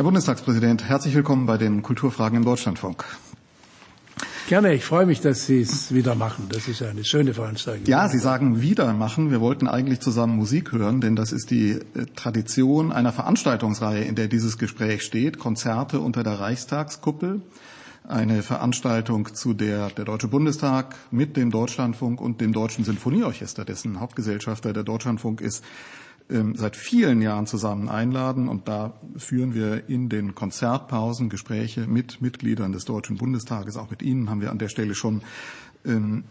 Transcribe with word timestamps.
Herr 0.00 0.04
Bundestagspräsident, 0.04 0.84
herzlich 0.88 1.14
willkommen 1.14 1.44
bei 1.44 1.58
den 1.58 1.82
Kulturfragen 1.82 2.38
im 2.38 2.42
Deutschlandfunk. 2.42 3.04
Gerne, 4.48 4.72
ich 4.72 4.82
freue 4.82 5.04
mich, 5.04 5.20
dass 5.20 5.44
Sie 5.44 5.60
es 5.60 5.92
wieder 5.92 6.14
machen. 6.14 6.46
Das 6.48 6.68
ist 6.68 6.82
eine 6.82 7.04
schöne 7.04 7.34
Veranstaltung. 7.34 7.84
Ja, 7.84 8.08
Sie 8.08 8.18
sagen 8.18 8.62
wieder 8.62 8.94
machen. 8.94 9.30
Wir 9.30 9.42
wollten 9.42 9.68
eigentlich 9.68 10.00
zusammen 10.00 10.36
Musik 10.36 10.72
hören, 10.72 11.02
denn 11.02 11.16
das 11.16 11.32
ist 11.32 11.50
die 11.50 11.72
äh, 11.72 12.06
Tradition 12.16 12.92
einer 12.92 13.12
Veranstaltungsreihe, 13.12 14.04
in 14.04 14.14
der 14.14 14.28
dieses 14.28 14.56
Gespräch 14.56 15.02
steht. 15.02 15.38
Konzerte 15.38 16.00
unter 16.00 16.22
der 16.22 16.40
Reichstagskuppel. 16.40 17.42
Eine 18.08 18.42
Veranstaltung, 18.42 19.34
zu 19.34 19.52
der 19.52 19.90
der 19.90 20.06
Deutsche 20.06 20.28
Bundestag 20.28 20.96
mit 21.10 21.36
dem 21.36 21.50
Deutschlandfunk 21.50 22.22
und 22.22 22.40
dem 22.40 22.54
Deutschen 22.54 22.86
Sinfonieorchester, 22.86 23.66
dessen 23.66 24.00
Hauptgesellschafter 24.00 24.72
der 24.72 24.82
Deutschlandfunk 24.82 25.42
ist, 25.42 25.62
seit 26.54 26.76
vielen 26.76 27.22
Jahren 27.22 27.46
zusammen 27.46 27.88
einladen. 27.88 28.48
Und 28.48 28.68
da 28.68 28.94
führen 29.16 29.54
wir 29.54 29.88
in 29.88 30.08
den 30.08 30.34
Konzertpausen 30.34 31.28
Gespräche 31.28 31.86
mit 31.86 32.20
Mitgliedern 32.22 32.72
des 32.72 32.84
Deutschen 32.84 33.16
Bundestages. 33.16 33.76
Auch 33.76 33.90
mit 33.90 34.02
Ihnen 34.02 34.30
haben 34.30 34.40
wir 34.40 34.50
an 34.50 34.58
der 34.58 34.68
Stelle 34.68 34.94
schon 34.94 35.22
ähm, 35.84 36.24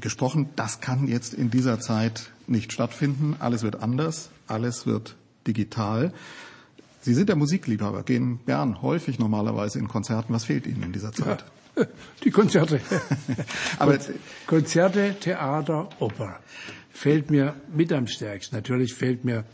gesprochen. 0.00 0.48
Das 0.56 0.80
kann 0.80 1.06
jetzt 1.06 1.34
in 1.34 1.50
dieser 1.50 1.78
Zeit 1.80 2.30
nicht 2.46 2.72
stattfinden. 2.72 3.36
Alles 3.38 3.62
wird 3.62 3.82
anders. 3.82 4.30
Alles 4.46 4.86
wird 4.86 5.16
digital. 5.46 6.12
Sie 7.00 7.12
sind 7.12 7.28
der 7.28 7.36
Musikliebhaber, 7.36 8.02
gehen 8.02 8.40
gern 8.46 8.80
häufig 8.80 9.18
normalerweise 9.18 9.78
in 9.78 9.88
Konzerten. 9.88 10.32
Was 10.32 10.44
fehlt 10.44 10.66
Ihnen 10.66 10.82
in 10.82 10.92
dieser 10.92 11.12
Zeit? 11.12 11.42
Ja, 11.42 11.46
die 12.24 12.30
Konzerte. 12.30 12.80
Aber 13.78 13.98
Konzerte, 14.46 15.16
Theater, 15.20 15.88
Oper 15.98 16.40
fällt 16.90 17.30
mir 17.30 17.54
mit 17.74 17.92
am 17.92 18.06
stärksten. 18.06 18.56
Natürlich 18.56 18.94
fällt 18.94 19.24
mir 19.24 19.44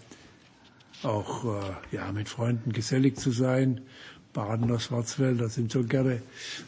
auch 1.02 1.44
äh, 1.44 1.96
ja, 1.96 2.12
mit 2.12 2.28
Freunden 2.28 2.72
gesellig 2.72 3.16
zu 3.16 3.30
sein. 3.30 3.80
Baden 4.32 4.70
aus 4.70 4.84
Schwarzwälder 4.84 5.48
sind 5.48 5.72
so 5.72 5.82
gerne 5.82 6.22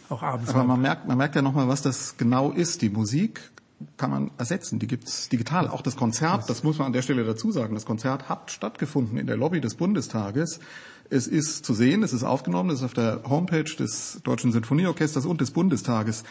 auch 0.08 0.22
abends. 0.22 0.50
Aber 0.50 0.64
man 0.64 0.80
merkt, 0.80 1.06
man 1.06 1.16
merkt 1.16 1.36
ja 1.36 1.42
nochmal, 1.42 1.68
was 1.68 1.82
das 1.82 2.16
genau 2.16 2.50
ist. 2.50 2.82
Die 2.82 2.88
Musik 2.88 3.40
kann 3.96 4.10
man 4.10 4.30
ersetzen. 4.38 4.78
Die 4.78 4.86
gibt's 4.86 5.28
digital. 5.28 5.68
Auch 5.68 5.82
das 5.82 5.96
Konzert, 5.96 6.48
das 6.48 6.64
muss 6.64 6.78
man 6.78 6.86
an 6.86 6.92
der 6.92 7.02
Stelle 7.02 7.24
dazu 7.24 7.52
sagen. 7.52 7.74
Das 7.74 7.86
Konzert 7.86 8.28
hat 8.28 8.50
stattgefunden 8.50 9.18
in 9.18 9.26
der 9.26 9.36
Lobby 9.36 9.60
des 9.60 9.74
Bundestages. 9.76 10.60
Es 11.12 11.26
ist 11.26 11.66
zu 11.66 11.74
sehen, 11.74 12.02
es 12.02 12.14
ist 12.14 12.24
aufgenommen, 12.24 12.70
es 12.70 12.78
ist 12.78 12.84
auf 12.84 12.94
der 12.94 13.20
Homepage 13.28 13.64
des 13.64 14.20
Deutschen 14.24 14.50
Sinfonieorchesters 14.50 15.26
und 15.26 15.42
des 15.42 15.50
Bundestages 15.50 16.24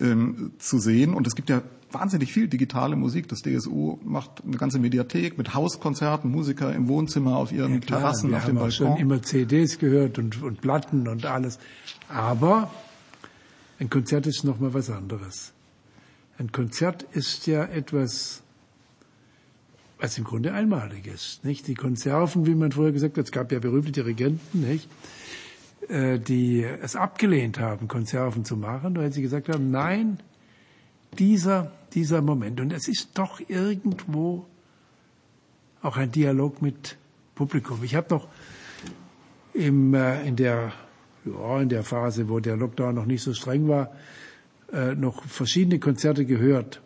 ähm, 0.00 0.50
zu 0.58 0.80
sehen. 0.80 1.14
Und 1.14 1.28
es 1.28 1.36
gibt 1.36 1.48
ja 1.48 1.62
wahnsinnig 1.92 2.32
viel 2.32 2.48
digitale 2.48 2.96
Musik. 2.96 3.28
Das 3.28 3.42
DSU 3.42 3.98
macht 4.04 4.42
eine 4.44 4.56
ganze 4.56 4.80
Mediathek 4.80 5.38
mit 5.38 5.54
Hauskonzerten, 5.54 6.28
Musiker 6.28 6.74
im 6.74 6.88
Wohnzimmer, 6.88 7.36
auf 7.36 7.52
ihren 7.52 7.74
ja, 7.74 7.78
klar, 7.78 8.00
Terrassen, 8.00 8.30
wir 8.30 8.38
auf 8.38 8.46
dem 8.46 8.56
Balkon. 8.56 8.72
schon 8.72 8.96
immer 8.96 9.22
CDs 9.22 9.78
gehört 9.78 10.18
und, 10.18 10.42
und 10.42 10.60
Platten 10.60 11.06
und 11.06 11.24
alles. 11.24 11.60
Aber 12.08 12.70
ein 13.78 13.90
Konzert 13.90 14.26
ist 14.26 14.42
noch 14.42 14.58
mal 14.58 14.74
was 14.74 14.90
anderes. 14.90 15.52
Ein 16.38 16.50
Konzert 16.50 17.04
ist 17.12 17.46
ja 17.46 17.64
etwas, 17.64 18.42
was 19.98 20.18
im 20.18 20.24
Grunde 20.24 20.52
einmalig 20.52 21.06
ist, 21.06 21.44
nicht? 21.44 21.66
Die 21.68 21.74
Konserven, 21.74 22.46
wie 22.46 22.54
man 22.54 22.72
früher 22.72 22.92
gesagt 22.92 23.16
hat, 23.16 23.24
es 23.24 23.32
gab 23.32 23.50
ja 23.52 23.58
berühmte 23.58 23.92
Dirigenten, 23.92 24.60
nicht? 24.60 24.88
Äh, 25.88 26.18
die 26.18 26.64
es 26.64 26.96
abgelehnt 26.96 27.58
haben, 27.58 27.88
Konserven 27.88 28.44
zu 28.44 28.56
machen, 28.56 28.96
weil 28.96 29.12
sie 29.12 29.22
gesagt 29.22 29.48
haben, 29.48 29.70
nein, 29.70 30.18
dieser, 31.18 31.70
dieser 31.92 32.22
Moment. 32.22 32.60
Und 32.60 32.72
es 32.72 32.88
ist 32.88 33.10
doch 33.14 33.40
irgendwo 33.48 34.46
auch 35.82 35.96
ein 35.96 36.10
Dialog 36.10 36.60
mit 36.60 36.96
Publikum. 37.34 37.84
Ich 37.84 37.94
habe 37.94 38.08
doch 38.08 38.28
im, 39.54 39.94
äh, 39.94 40.26
in, 40.26 40.36
der, 40.36 40.72
ja, 41.24 41.60
in 41.60 41.68
der 41.68 41.84
Phase, 41.84 42.28
wo 42.28 42.40
der 42.40 42.56
Lockdown 42.56 42.94
noch 42.94 43.06
nicht 43.06 43.22
so 43.22 43.32
streng 43.32 43.68
war, 43.68 43.92
äh, 44.72 44.94
noch 44.94 45.22
verschiedene 45.24 45.78
Konzerte 45.78 46.24
gehört 46.24 46.82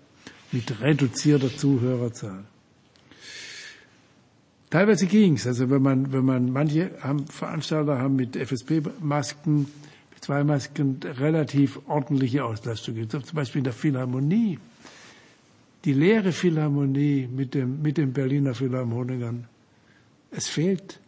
mit 0.53 0.81
reduzierter 0.81 1.57
Zuhörerzahl. 1.57 2.45
Teilweise 4.71 5.07
ging's. 5.07 5.47
Also 5.47 5.69
wenn 5.69 5.83
man, 5.83 6.13
wenn 6.13 6.25
man, 6.25 6.53
manche 6.53 6.93
haben, 7.01 7.27
Veranstalter 7.27 7.99
haben 7.99 8.17
mit 8.17 8.37
FSP-Masken 8.37 9.67
zwei 10.21 10.45
Masken 10.45 11.01
relativ 11.03 11.81
ordentliche 11.89 12.45
Auslastung. 12.45 13.09
Zum 13.09 13.23
Beispiel 13.33 13.61
in 13.61 13.65
der 13.65 13.73
Philharmonie. 13.73 14.59
Die 15.85 15.93
leere 15.93 16.33
Philharmonie 16.33 17.29
mit 17.35 17.55
dem, 17.55 17.81
mit 17.83 17.97
den 17.97 18.13
Berliner 18.13 18.55
Philharmonikern. 18.55 19.47
Es 20.31 20.47
fehlt. 20.47 21.01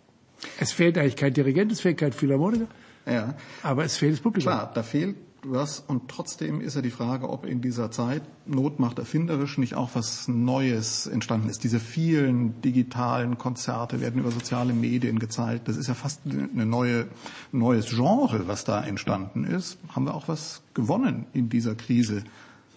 Es 0.59 0.72
fehlt 0.72 0.98
eigentlich 0.98 1.16
kein 1.16 1.33
Dirigent, 1.33 1.70
es 1.70 1.81
fehlt 1.81 1.98
kein 1.98 2.12
Philharmoniker. 2.12 2.66
Ja. 3.07 3.35
Aber 3.62 3.85
es 3.85 3.96
fehlt 3.96 4.14
das 4.14 4.20
Publikum. 4.20 4.51
Klar, 4.51 4.72
da 4.75 4.83
fehlt 4.83 5.16
was 5.44 5.81
und 5.81 6.09
trotzdem 6.09 6.61
ist 6.61 6.76
ja 6.76 6.83
die 6.83 6.90
Frage, 6.90 7.28
ob 7.28 7.44
in 7.44 7.61
dieser 7.61 7.90
Zeit 7.90 8.22
Not 8.46 8.78
macht 8.78 8.98
erfinderisch 8.98 9.59
nicht 9.59 9.74
auch 9.74 9.90
was 9.94 10.28
Neues 10.28 11.07
entstanden 11.07 11.48
ist. 11.48 11.64
Diese 11.64 11.81
vielen 11.81 12.61
digitalen 12.62 13.38
Konzerte 13.38 14.00
werden 14.00 14.20
über 14.20 14.31
soziale 14.31 14.72
Medien 14.72 15.18
gezeigt. 15.18 15.68
Das 15.68 15.76
ist 15.76 15.88
ja 15.88 15.94
fast 15.94 16.20
eine 16.26 16.66
neue 16.66 17.09
neues 17.50 17.90
Genre, 17.90 18.46
was 18.46 18.64
da 18.64 18.83
entstanden 18.85 19.44
ist. 19.44 19.78
Haben 19.88 20.07
wir 20.07 20.14
auch 20.14 20.28
was 20.28 20.62
gewonnen 20.74 21.26
in 21.33 21.48
dieser 21.48 21.74
Krise? 21.74 22.18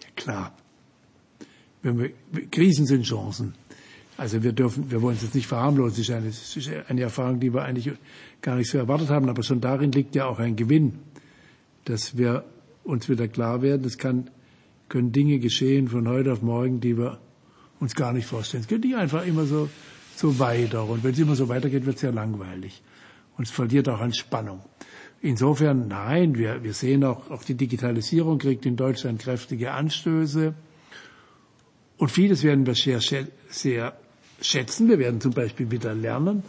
Ja, 0.01 0.09
klar. 0.15 0.51
Wenn 1.83 1.99
wir, 1.99 2.11
Krisen 2.49 2.87
sind 2.87 3.03
Chancen. 3.03 3.53
Also 4.17 4.41
wir 4.41 4.53
dürfen, 4.53 4.89
wir 4.89 5.01
wollen 5.01 5.17
es 5.17 5.23
jetzt 5.23 5.35
nicht 5.35 5.47
verharmlosen. 5.47 5.93
Es 6.01 6.09
ist 6.09 6.15
eine, 6.15 6.27
es 6.27 6.57
ist 6.57 6.69
eine 6.87 7.01
Erfahrung, 7.01 7.39
die 7.39 7.53
wir 7.53 7.63
eigentlich 7.63 7.91
gar 8.41 8.55
nicht 8.55 8.71
so 8.71 8.77
erwartet 8.77 9.09
haben. 9.09 9.29
Aber 9.29 9.43
schon 9.43 9.61
darin 9.61 9.91
liegt 9.91 10.15
ja 10.15 10.25
auch 10.25 10.39
ein 10.39 10.55
Gewinn, 10.55 10.99
dass 11.83 12.17
wir 12.17 12.43
uns 12.85 13.09
wieder 13.09 13.27
klar 13.27 13.61
werden, 13.61 13.85
es 13.85 13.97
kann, 13.97 14.29
können 14.87 15.11
Dinge 15.11 15.39
geschehen 15.39 15.87
von 15.87 16.07
heute 16.07 16.31
auf 16.31 16.41
morgen, 16.41 16.79
die 16.79 16.97
wir 16.97 17.19
uns 17.79 17.95
gar 17.95 18.13
nicht 18.13 18.27
vorstellen. 18.27 18.61
Es 18.61 18.67
geht 18.67 18.83
nicht 18.83 18.95
einfach 18.95 19.25
immer 19.25 19.45
so, 19.45 19.69
so 20.15 20.39
weiter. 20.39 20.85
Und 20.85 21.03
wenn 21.03 21.11
es 21.11 21.19
immer 21.19 21.35
so 21.35 21.49
weitergeht, 21.49 21.85
wird 21.85 21.97
es 21.97 22.03
ja 22.03 22.11
langweilig. 22.11 22.81
Und 23.37 23.47
es 23.47 23.51
verliert 23.51 23.89
auch 23.89 23.99
an 23.99 24.13
Spannung. 24.13 24.61
Insofern, 25.21 25.87
nein, 25.87 26.37
wir, 26.37 26.63
wir 26.63 26.73
sehen 26.73 27.03
auch, 27.03 27.31
auch 27.31 27.43
die 27.43 27.55
Digitalisierung 27.55 28.37
kriegt 28.37 28.65
in 28.65 28.75
Deutschland 28.75 29.19
kräftige 29.19 29.71
Anstöße. 29.71 30.53
Und 31.97 32.11
vieles 32.11 32.43
werden 32.43 32.65
wir 32.65 32.75
sehr, 32.75 32.99
sehr 33.49 33.97
schätzen. 34.41 34.87
Wir 34.87 34.99
werden 34.99 35.21
zum 35.21 35.33
Beispiel 35.33 35.71
wieder 35.71 35.93
lernen, 35.95 36.43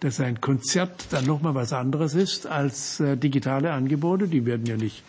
dass 0.00 0.20
ein 0.20 0.40
Konzert 0.40 1.06
dann 1.10 1.24
nochmal 1.24 1.54
was 1.54 1.72
anderes 1.72 2.14
ist 2.14 2.46
als 2.46 3.00
äh, 3.00 3.16
digitale 3.16 3.72
Angebote. 3.72 4.28
Die 4.28 4.44
werden 4.44 4.66
ja 4.66 4.76
nicht 4.76 5.02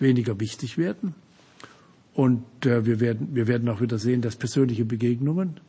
weniger 0.00 0.38
wichtig 0.40 0.78
werden. 0.78 1.14
Und 2.14 2.44
äh, 2.66 2.84
wir, 2.84 3.00
werden, 3.00 3.34
wir 3.34 3.46
werden 3.46 3.68
auch 3.68 3.80
wieder 3.80 3.98
sehen, 3.98 4.22
dass 4.22 4.36
persönliche 4.36 4.84
Begegnungen 4.84 5.60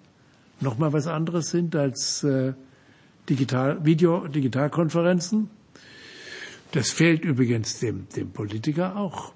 nochmal 0.62 0.94
was 0.94 1.08
anderes 1.08 1.50
sind 1.52 1.76
als 1.76 2.24
äh, 2.24 2.54
Digital, 3.30 3.86
Video, 3.86 4.28
Digitalkonferenzen. 4.28 5.50
Das 6.72 6.92
fehlt 6.92 7.24
übrigens 7.24 7.80
dem, 7.80 8.08
dem 8.15 8.32
Politiker 8.32 8.96
auch. 8.96 9.34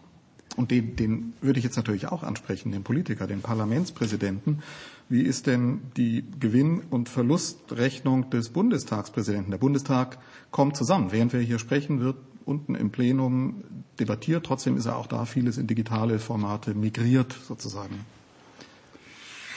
Und 0.56 0.70
den, 0.72 0.96
den 0.96 1.34
würde 1.42 1.58
ich 1.60 1.66
jetzt 1.66 1.78
natürlich 1.78 2.08
auch 2.08 2.22
ansprechen, 2.24 2.72
den 2.72 2.84
Politiker, 2.84 3.26
den 3.26 3.42
Parlamentspräsidenten. 3.42 4.62
Wie 5.10 5.22
ist 5.22 5.48
denn 5.48 5.82
die 5.98 6.24
Gewinn- 6.40 6.82
und 6.90 7.10
Verlustrechnung 7.10 8.30
des 8.30 8.50
Bundestagspräsidenten? 8.50 9.52
Der 9.52 9.58
Bundestag 9.58 10.20
kommt 10.52 10.78
zusammen. 10.78 11.12
Während 11.12 11.34
wir 11.34 11.40
hier 11.40 11.58
sprechen, 11.60 12.02
wird 12.02 12.18
unten 12.46 12.76
im 12.76 12.92
Plenum 12.92 13.64
debattiert. 14.00 14.46
Trotzdem 14.46 14.78
ist 14.78 14.86
er 14.86 14.98
auch 14.98 15.08
da 15.08 15.26
vieles 15.26 15.58
in 15.58 15.68
digitale 15.68 16.20
Formate 16.20 16.74
migriert 16.74 17.36
sozusagen. 17.48 18.06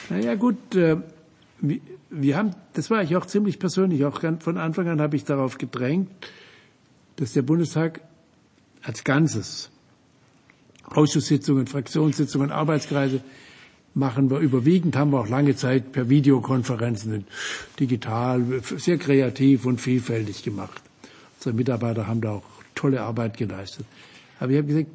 Naja 0.09 0.35
gut, 0.35 0.75
äh, 0.75 0.97
wir 2.09 2.37
haben, 2.37 2.51
das 2.73 2.89
war 2.89 3.03
ich 3.03 3.15
auch 3.15 3.25
ziemlich 3.25 3.59
persönlich, 3.59 4.05
auch 4.05 4.21
von 4.39 4.57
Anfang 4.57 4.87
an 4.87 5.01
habe 5.01 5.15
ich 5.15 5.25
darauf 5.25 5.57
gedrängt, 5.57 6.09
dass 7.17 7.33
der 7.33 7.41
Bundestag 7.41 8.01
als 8.83 9.03
Ganzes, 9.03 9.69
Ausschusssitzungen, 10.83 11.67
Fraktionssitzungen, 11.67 12.51
Arbeitskreise, 12.51 13.21
machen 13.93 14.29
wir 14.29 14.39
überwiegend, 14.39 14.95
haben 14.95 15.11
wir 15.11 15.19
auch 15.19 15.27
lange 15.27 15.55
Zeit 15.55 15.91
per 15.91 16.07
Videokonferenzen 16.07 17.25
digital, 17.79 18.43
sehr 18.61 18.97
kreativ 18.97 19.65
und 19.65 19.81
vielfältig 19.81 20.43
gemacht. 20.43 20.81
Unsere 21.37 21.55
Mitarbeiter 21.55 22.07
haben 22.07 22.21
da 22.21 22.31
auch 22.33 22.43
tolle 22.77 23.01
Arbeit 23.01 23.37
geleistet. 23.37 23.85
Aber 24.39 24.51
ich 24.51 24.57
habe 24.57 24.67
gesagt, 24.67 24.87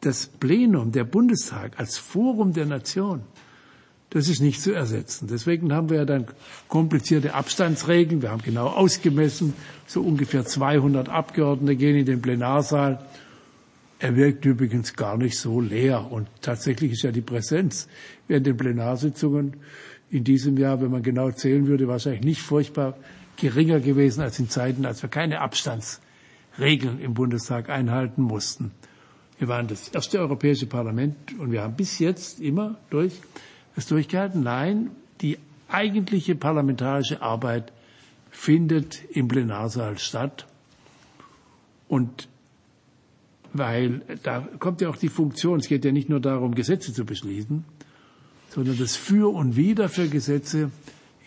das 0.00 0.26
Plenum, 0.26 0.92
der 0.92 1.04
Bundestag 1.04 1.78
als 1.78 1.98
Forum 1.98 2.52
der 2.52 2.66
Nation, 2.66 3.22
das 4.10 4.28
ist 4.28 4.40
nicht 4.40 4.60
zu 4.60 4.72
ersetzen. 4.72 5.28
Deswegen 5.30 5.72
haben 5.72 5.88
wir 5.88 5.98
ja 5.98 6.04
dann 6.04 6.26
komplizierte 6.68 7.34
Abstandsregeln. 7.34 8.22
Wir 8.22 8.30
haben 8.30 8.42
genau 8.42 8.66
ausgemessen, 8.66 9.54
so 9.86 10.02
ungefähr 10.02 10.44
200 10.44 11.08
Abgeordnete 11.08 11.76
gehen 11.76 11.96
in 11.96 12.06
den 12.06 12.20
Plenarsaal. 12.20 13.04
Er 14.00 14.16
wirkt 14.16 14.44
übrigens 14.46 14.94
gar 14.94 15.16
nicht 15.16 15.38
so 15.38 15.60
leer. 15.60 16.10
Und 16.10 16.28
tatsächlich 16.40 16.92
ist 16.92 17.02
ja 17.02 17.12
die 17.12 17.20
Präsenz 17.20 17.86
während 18.26 18.46
den 18.46 18.56
Plenarsitzungen 18.56 19.58
in 20.10 20.24
diesem 20.24 20.56
Jahr, 20.56 20.80
wenn 20.80 20.90
man 20.90 21.02
genau 21.02 21.30
zählen 21.30 21.68
würde, 21.68 21.86
wahrscheinlich 21.86 22.24
nicht 22.24 22.42
furchtbar 22.42 22.96
geringer 23.36 23.78
gewesen 23.78 24.22
als 24.22 24.40
in 24.40 24.48
Zeiten, 24.48 24.86
als 24.86 25.02
wir 25.02 25.08
keine 25.08 25.40
Abstandsregeln 26.50 27.00
im 27.00 27.14
Bundestag 27.14 27.68
einhalten 27.70 28.22
mussten. 28.22 28.72
Wir 29.38 29.48
waren 29.48 29.68
das 29.68 29.88
erste 29.88 30.18
Europäische 30.18 30.66
Parlament 30.66 31.16
und 31.38 31.50
wir 31.52 31.62
haben 31.62 31.74
bis 31.74 31.98
jetzt 31.98 32.40
immer 32.40 32.76
durch 32.90 33.14
es 33.76 33.86
durchgehalten. 33.86 34.42
Nein, 34.42 34.90
die 35.22 35.38
eigentliche 35.68 36.34
parlamentarische 36.34 37.22
Arbeit 37.22 37.72
findet 38.30 39.00
im 39.10 39.28
Plenarsaal 39.28 39.98
statt. 39.98 40.46
Und 41.88 42.28
weil 43.52 44.02
da 44.22 44.40
kommt 44.58 44.80
ja 44.80 44.88
auch 44.90 44.96
die 44.96 45.08
Funktion, 45.08 45.58
es 45.60 45.68
geht 45.68 45.84
ja 45.84 45.92
nicht 45.92 46.08
nur 46.08 46.20
darum, 46.20 46.54
Gesetze 46.54 46.92
zu 46.92 47.04
beschließen, 47.04 47.64
sondern 48.50 48.76
das 48.78 48.96
Für 48.96 49.32
und 49.32 49.56
Wider 49.56 49.88
für 49.88 50.08
Gesetze 50.08 50.70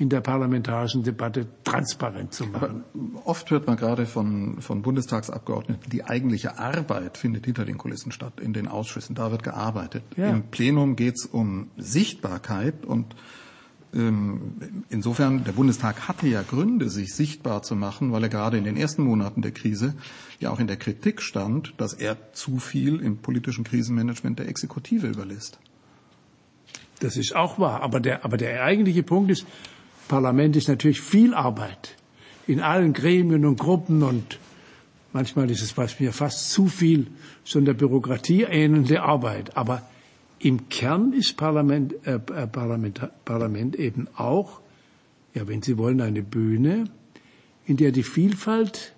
in 0.04 0.10
der 0.10 0.20
parlamentarischen 0.20 1.02
Debatte 1.02 1.48
transparent 1.64 2.34
zu 2.34 2.46
machen. 2.46 2.84
Aber 2.94 3.26
oft 3.26 3.50
hört 3.52 3.68
man 3.68 3.78
gerade 3.78 4.06
von, 4.06 4.60
von 4.60 4.82
Bundestagsabgeordneten, 4.82 5.90
die 5.90 6.04
eigentliche 6.04 6.60
Arbeit 6.60 7.18
findet 7.18 7.46
hinter 7.46 7.64
den 7.64 7.78
Kulissen 7.78 8.12
statt, 8.12 8.34
in 8.42 8.52
den 8.52 8.68
Ausschüssen. 8.68 9.16
Da 9.16 9.32
wird 9.32 9.44
gearbeitet. 9.44 10.04
Ja. 10.18 10.30
Im 10.30 10.44
Plenum 10.44 10.98
geht 10.98 11.16
es 11.16 11.26
um 11.26 11.70
Sichtbarkeit 11.78 12.86
und 12.86 13.16
ähm, 13.94 14.84
insofern, 14.90 15.46
der 15.46 15.54
Bundestag 15.54 16.10
hatte 16.10 16.28
ja 16.28 16.42
Gründe, 16.42 16.90
sich 16.90 17.16
sichtbar 17.16 17.64
zu 17.64 17.78
machen, 17.78 18.12
weil 18.12 18.24
er 18.24 18.30
gerade 18.30 18.58
in 18.58 18.66
den 18.66 18.76
ersten 18.76 19.04
Monaten 19.04 19.42
der 19.42 19.52
Krise 19.52 19.94
ja 20.42 20.50
auch 20.50 20.60
in 20.60 20.68
der 20.68 20.78
Kritik 20.78 21.22
stand, 21.22 21.76
dass 21.78 21.94
er 21.94 22.34
zu 22.34 22.58
viel 22.58 23.00
im 23.00 23.20
politischen 23.20 23.64
Krisenmanagement 23.64 24.38
der 24.40 24.50
Exekutive 24.50 25.08
überlässt. 25.08 25.60
Das 27.00 27.18
ist 27.18 27.36
auch 27.36 27.60
wahr. 27.60 27.82
Aber 27.82 28.00
der, 28.00 28.26
aber 28.26 28.38
der 28.38 28.64
eigentliche 28.64 29.04
Punkt 29.04 29.32
ist, 29.32 29.46
Parlament 30.08 30.56
ist 30.56 30.68
natürlich 30.68 31.02
viel 31.02 31.34
Arbeit 31.34 31.96
in 32.48 32.60
allen 32.60 32.94
Gremien 32.94 33.46
und 33.46 33.60
Gruppen 33.60 34.04
und 34.04 34.40
manchmal 35.14 35.50
ist 35.50 35.62
es 35.62 35.78
was 35.78 36.00
mir 36.00 36.12
fast 36.12 36.52
zu 36.52 36.68
viel 36.68 37.08
schon 37.46 37.66
der 37.66 37.74
Bürokratie 37.74 38.44
ähnelnde 38.44 39.02
Arbeit. 39.02 39.56
Aber 39.56 39.84
im 40.40 40.70
Kern 40.70 41.14
ist 41.14 41.38
Parlament, 41.38 41.96
äh, 42.06 42.16
äh, 42.16 42.48
Parlament, 42.48 43.02
Parlament 43.24 43.76
eben 43.76 44.08
auch, 44.16 44.60
ja, 45.34 45.48
wenn 45.48 45.62
Sie 45.62 45.78
wollen, 45.78 46.02
eine 46.02 46.22
Bühne, 46.22 46.86
in 47.66 47.78
der 47.78 47.92
die 47.92 48.04
Vielfalt 48.04 48.94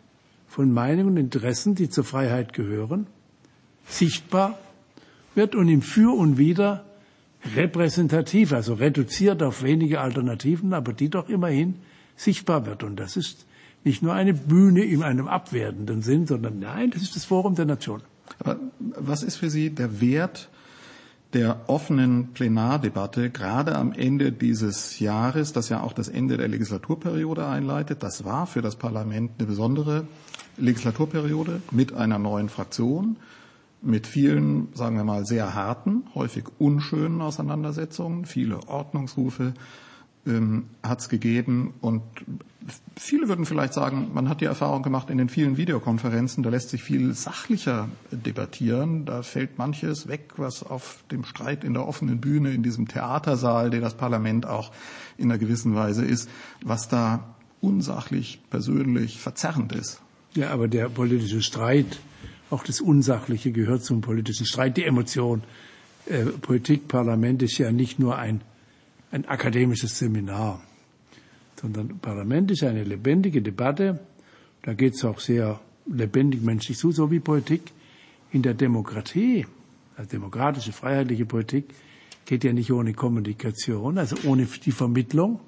von 0.48 0.72
Meinungen 0.72 1.10
und 1.10 1.18
Interessen, 1.18 1.76
die 1.76 1.90
zur 1.90 2.04
Freiheit 2.04 2.54
gehören, 2.54 3.08
sichtbar 3.86 4.58
wird 5.36 5.54
und 5.54 5.68
im 5.68 5.82
Für 5.82 6.16
und 6.18 6.38
Wider 6.38 6.86
repräsentativ, 7.56 8.54
also 8.54 8.74
reduziert 8.74 9.44
auf 9.44 9.64
wenige 9.64 10.02
Alternativen, 10.02 10.74
aber 10.74 10.94
die 10.94 11.10
doch 11.10 11.30
immerhin 11.30 11.76
sichtbar 12.16 12.66
wird. 12.66 12.84
Und 12.84 12.98
das 12.98 13.18
ist 13.18 13.46
nicht 13.84 14.02
nur 14.02 14.14
eine 14.14 14.34
Bühne 14.34 14.84
in 14.84 15.04
einem 15.04 15.28
abwertenden 15.28 16.02
Sinn, 16.02 16.26
sondern 16.26 16.60
nein, 16.60 16.92
das 16.92 17.04
ist 17.04 17.16
das 17.16 17.26
Forum 17.26 17.56
der 17.56 17.66
Nation. 17.66 18.02
Aber 18.40 18.58
was 18.80 19.22
ist 19.22 19.36
für 19.36 19.50
Sie 19.50 19.70
der 19.70 20.02
Wert 20.02 20.50
der 21.34 21.70
offenen 21.70 22.30
Plenardebatte, 22.34 23.30
gerade 23.30 23.76
am 23.76 23.92
Ende 23.92 24.32
dieses 24.32 25.00
Jahres, 25.00 25.54
das 25.54 25.70
ja 25.70 25.82
auch 25.82 25.94
das 25.94 26.08
Ende 26.08 26.38
der 26.38 26.48
Legislaturperiode 26.48 27.46
einleitet? 27.46 28.02
Das 28.04 28.24
war 28.24 28.48
für 28.48 28.62
das 28.62 28.76
Parlament 28.76 29.32
eine 29.38 29.48
besondere 29.48 30.08
Legislaturperiode 30.58 31.62
mit 31.72 31.94
einer 31.94 32.18
neuen 32.18 32.50
Fraktion 32.50 33.18
mit 33.86 34.08
vielen, 34.08 34.74
sagen 34.74 34.98
wir 34.98 35.04
mal, 35.04 35.26
sehr 35.26 35.54
harten, 35.54 36.04
häufig 36.16 36.46
unschönen 36.60 37.22
Auseinandersetzungen, 37.22 38.26
viele 38.26 38.68
Ordnungsrufe 38.68 39.54
ähm, 40.26 40.66
hat 40.84 41.00
es 41.02 41.10
gegeben 41.10 41.74
und 41.82 42.02
viele 42.98 43.28
würden 43.28 43.46
vielleicht 43.46 43.74
sagen, 43.74 44.10
man 44.14 44.28
hat 44.28 44.42
die 44.42 44.46
Erfahrung 44.46 44.82
gemacht 44.82 45.10
in 45.10 45.18
den 45.18 45.30
vielen 45.30 45.58
Videokonferenzen, 45.58 46.44
da 46.44 46.50
lässt 46.50 46.70
sich 46.70 46.84
viel 46.84 47.14
sachlicher 47.14 47.90
debattieren, 48.12 49.06
da 49.06 49.22
fällt 49.22 49.58
manches 49.58 50.08
weg, 50.08 50.34
was 50.38 50.64
auf 50.64 51.04
dem 51.12 51.24
Streit 51.24 51.64
in 51.64 51.74
der 51.74 51.88
offenen 51.88 52.20
Bühne, 52.20 52.52
in 52.52 52.64
diesem 52.64 52.88
Theatersaal, 52.88 53.70
der 53.70 53.82
das 53.82 53.94
Parlament 53.94 54.48
auch 54.48 54.72
in 55.18 55.30
einer 55.30 55.38
gewissen 55.38 55.76
Weise 55.76 56.04
ist, 56.04 56.30
was 56.64 56.88
da 56.88 57.36
unsachlich, 57.62 58.42
persönlich 58.50 59.20
verzerrend 59.20 59.74
ist. 59.74 60.02
Ja, 60.34 60.50
aber 60.50 60.68
der 60.68 60.90
politische 60.90 61.42
Streit 61.42 62.00
auch 62.50 62.64
das 62.64 62.82
Unsachliche 62.82 63.52
gehört 63.52 63.84
zum 63.84 64.02
politischen 64.02 64.46
Streit, 64.46 64.78
die 64.78 64.84
Emotion. 64.84 65.44
Äh, 66.06 66.26
Politik, 66.26 66.88
Parlament 66.88 67.42
ist 67.42 67.58
ja 67.58 67.72
nicht 67.72 68.00
nur 68.00 68.18
ein, 68.18 68.42
ein 69.12 69.26
akademisches 69.26 69.98
Seminar, 69.98 70.62
sondern 71.60 72.00
Parlament 72.00 72.52
ist 72.52 72.64
eine 72.64 72.84
lebendige 72.84 73.42
Debatte. 73.42 74.00
Da 74.62 74.74
geht 74.74 74.96
es 74.96 75.06
auch 75.06 75.20
sehr 75.20 75.60
lebendig 75.88 76.42
menschlich 76.42 76.78
zu, 76.78 76.92
so 76.92 77.12
wie 77.12 77.20
Politik 77.20 77.62
in 78.32 78.42
der 78.42 78.54
Demokratie, 78.54 79.46
also 79.98 80.10
demokratische, 80.10 80.72
freiheitliche 80.72 81.26
Politik, 81.26 81.66
geht 82.26 82.44
ja 82.44 82.54
nicht 82.54 82.72
ohne 82.72 82.94
Kommunikation, 82.94 83.98
also 83.98 84.16
ohne 84.28 84.46
die 84.46 84.72
Vermittlung, 84.72 85.40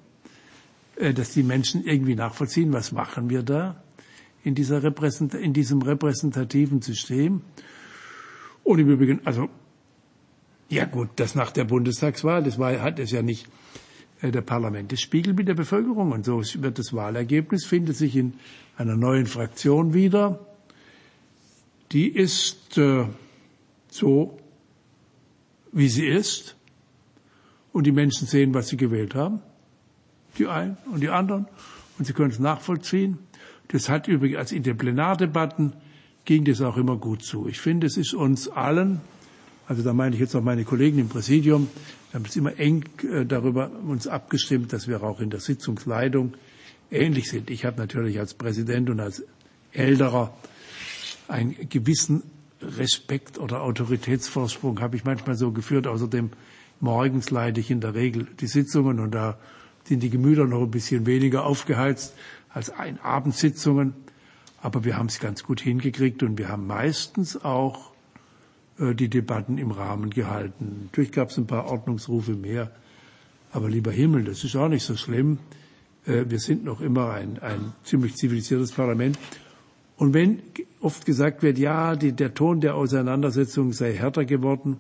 äh, 0.96 1.14
dass 1.14 1.32
die 1.32 1.44
Menschen 1.44 1.86
irgendwie 1.86 2.16
nachvollziehen, 2.16 2.74
was 2.74 2.92
machen 2.92 3.30
wir 3.30 3.44
da 3.44 3.84
in, 4.48 4.56
dieser 4.56 4.82
Repräsent 4.82 5.34
in 5.34 5.52
diesem 5.52 5.82
repräsentativen 5.82 6.82
System. 6.82 7.42
Und 8.64 8.80
im 8.80 8.90
Übrigen, 8.90 9.20
also, 9.26 9.50
ja 10.70 10.86
gut, 10.86 11.10
das 11.18 11.36
nach 11.36 11.52
der 11.52 11.66
Bundestagswahl, 11.66 12.44
das 12.44 12.58
war, 12.58 12.80
hat 12.82 12.98
es 13.00 13.12
ja 13.12 13.22
nicht 13.22 13.48
äh, 14.22 14.32
der 14.32 14.42
Parlament 14.42 14.92
das 14.92 15.02
spiegelt 15.02 15.36
mit 15.36 15.50
der 15.50 15.54
Bevölkerung. 15.54 16.14
Und 16.14 16.24
so 16.26 16.42
wird 16.62 16.80
das 16.80 16.94
Wahlergebnis, 16.94 17.66
findet 17.66 17.98
sich 17.98 18.16
in 18.16 18.36
einer 18.78 18.96
neuen 18.96 19.26
Fraktion 19.26 19.94
wieder. 19.94 20.40
Die 21.92 22.08
ist 22.08 22.78
äh, 22.78 23.06
so, 23.90 24.38
wie 25.74 25.90
sie 25.90 26.08
ist. 26.08 26.56
Und 27.74 27.84
die 27.84 27.92
Menschen 27.92 28.28
sehen, 28.28 28.54
was 28.54 28.70
sie 28.70 28.78
gewählt 28.78 29.14
haben. 29.14 29.42
Die 30.38 30.48
einen 30.48 30.78
und 30.92 31.02
die 31.02 31.10
anderen. 31.10 31.48
Und 32.00 32.06
sie 32.06 32.14
können 32.14 32.32
es 32.32 32.40
nachvollziehen. 32.40 33.20
Das 33.70 33.90
hat 33.90 34.08
übrigens, 34.08 34.38
als 34.38 34.52
in 34.52 34.64
den 34.64 34.78
Plenardebatten 34.78 35.74
ging 36.26 36.44
das 36.46 36.62
auch 36.62 36.78
immer 36.78 36.98
gut 36.98 37.24
zu. 37.24 37.48
Ich 37.48 37.60
finde, 37.60 37.88
es 37.88 37.98
ist 37.98 38.14
uns 38.14 38.48
allen, 38.50 39.02
also 39.68 39.84
da 39.84 39.94
meine 39.94 40.16
ich 40.16 40.22
jetzt 40.22 40.36
auch 40.36 40.44
meine 40.44 40.64
Kollegen 40.64 41.00
im 41.00 41.10
Präsidium, 41.10 41.68
wir 42.12 42.20
haben 42.20 42.26
es 42.26 42.36
immer 42.36 42.58
eng 42.58 42.86
äh, 43.04 43.26
darüber 43.26 43.70
uns 43.86 44.08
abgestimmt, 44.08 44.72
dass 44.72 44.88
wir 44.88 45.04
auch 45.04 45.20
in 45.20 45.30
der 45.30 45.42
Sitzungsleitung 45.42 46.36
ähnlich 46.90 47.30
sind. 47.30 47.50
Ich 47.50 47.66
habe 47.66 47.78
natürlich 47.78 48.20
als 48.20 48.34
Präsident 48.34 48.90
und 48.90 49.00
als 49.00 49.24
Älterer 49.74 50.34
einen 51.28 51.56
gewissen 51.70 52.24
Respekt 52.62 53.38
oder 53.38 53.62
Autoritätsvorsprung 53.62 54.80
habe 54.80 54.96
ich 54.96 55.04
manchmal 55.04 55.36
so 55.36 55.52
geführt. 55.52 55.86
Außerdem 55.86 56.32
morgens 56.80 57.30
leite 57.30 57.60
ich 57.60 57.70
in 57.70 57.82
der 57.82 57.94
Regel 57.94 58.28
die 58.40 58.48
Sitzungen 58.48 59.00
und 59.00 59.12
da 59.12 59.38
sind 59.84 60.02
die 60.02 60.10
Gemüter 60.10 60.46
noch 60.46 60.62
ein 60.62 60.72
bisschen 60.72 61.06
weniger 61.06 61.46
aufgeheizt 61.46 62.14
als 62.50 62.70
ein 62.70 63.00
Abendsitzungen. 63.00 63.94
Aber 64.62 64.84
wir 64.84 64.98
haben 64.98 65.08
es 65.08 65.20
ganz 65.20 65.44
gut 65.44 65.62
hingekriegt 65.62 66.24
und 66.24 66.38
wir 66.38 66.50
haben 66.50 66.68
meistens 66.68 67.44
auch 67.44 67.92
äh, 68.80 68.94
die 68.94 69.10
Debatten 69.10 69.58
im 69.58 69.72
Rahmen 69.72 70.10
gehalten. 70.10 70.84
Natürlich 70.86 71.12
gab 71.12 71.30
es 71.30 71.38
ein 71.38 71.48
paar 71.48 71.66
Ordnungsrufe 71.66 72.34
mehr. 72.34 72.72
Aber 73.52 73.70
lieber 73.70 73.92
Himmel, 73.92 74.24
das 74.24 74.44
ist 74.44 74.56
auch 74.56 74.68
nicht 74.68 74.84
so 74.84 74.96
schlimm. 74.96 75.40
Äh, 76.06 76.26
wir 76.28 76.40
sind 76.40 76.64
noch 76.64 76.82
immer 76.82 77.12
ein, 77.12 77.40
ein 77.40 77.74
ziemlich 77.84 78.16
zivilisiertes 78.16 78.72
Parlament. 78.72 79.18
Und 79.98 80.14
wenn 80.14 80.42
oft 80.80 81.06
gesagt 81.06 81.42
wird, 81.44 81.58
ja, 81.58 81.96
die, 81.96 82.12
der 82.12 82.34
Ton 82.34 82.62
der 82.62 82.76
Auseinandersetzung 82.76 83.74
sei 83.74 83.94
härter 83.94 84.26
geworden, 84.26 84.78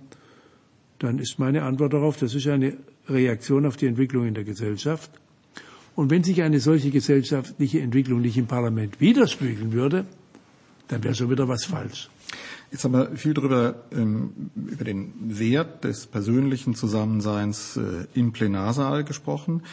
dann 0.99 1.19
ist 1.19 1.39
meine 1.39 1.63
Antwort 1.63 1.93
darauf, 1.93 2.17
das 2.17 2.35
ist 2.35 2.47
eine 2.47 2.77
Reaktion 3.07 3.65
auf 3.65 3.77
die 3.77 3.87
Entwicklung 3.87 4.27
in 4.27 4.33
der 4.33 4.43
Gesellschaft. 4.43 5.11
Und 5.97 6.11
wenn 6.11 6.23
sich 6.23 6.43
eine 6.43 6.59
solche 6.59 6.91
gesellschaftliche 6.91 7.81
Entwicklung 7.81 8.21
nicht 8.21 8.37
im 8.37 8.45
Parlament 8.45 9.01
widerspiegeln 9.01 9.71
würde, 9.71 10.05
dann 10.89 11.03
wäre 11.03 11.15
schon 11.15 11.31
wieder 11.31 11.47
was 11.47 11.65
falsch. 11.65 12.11
Jetzt 12.71 12.83
haben 12.83 12.91
wir 12.91 13.17
viel 13.17 13.33
darüber, 13.33 13.83
ähm, 13.91 14.51
über 14.55 14.83
den 14.83 15.11
Wert 15.17 15.83
des 15.83 16.05
persönlichen 16.05 16.75
Zusammenseins 16.75 17.77
äh, 17.77 18.05
im 18.13 18.31
Plenarsaal 18.31 19.05
gesprochen. 19.05 19.63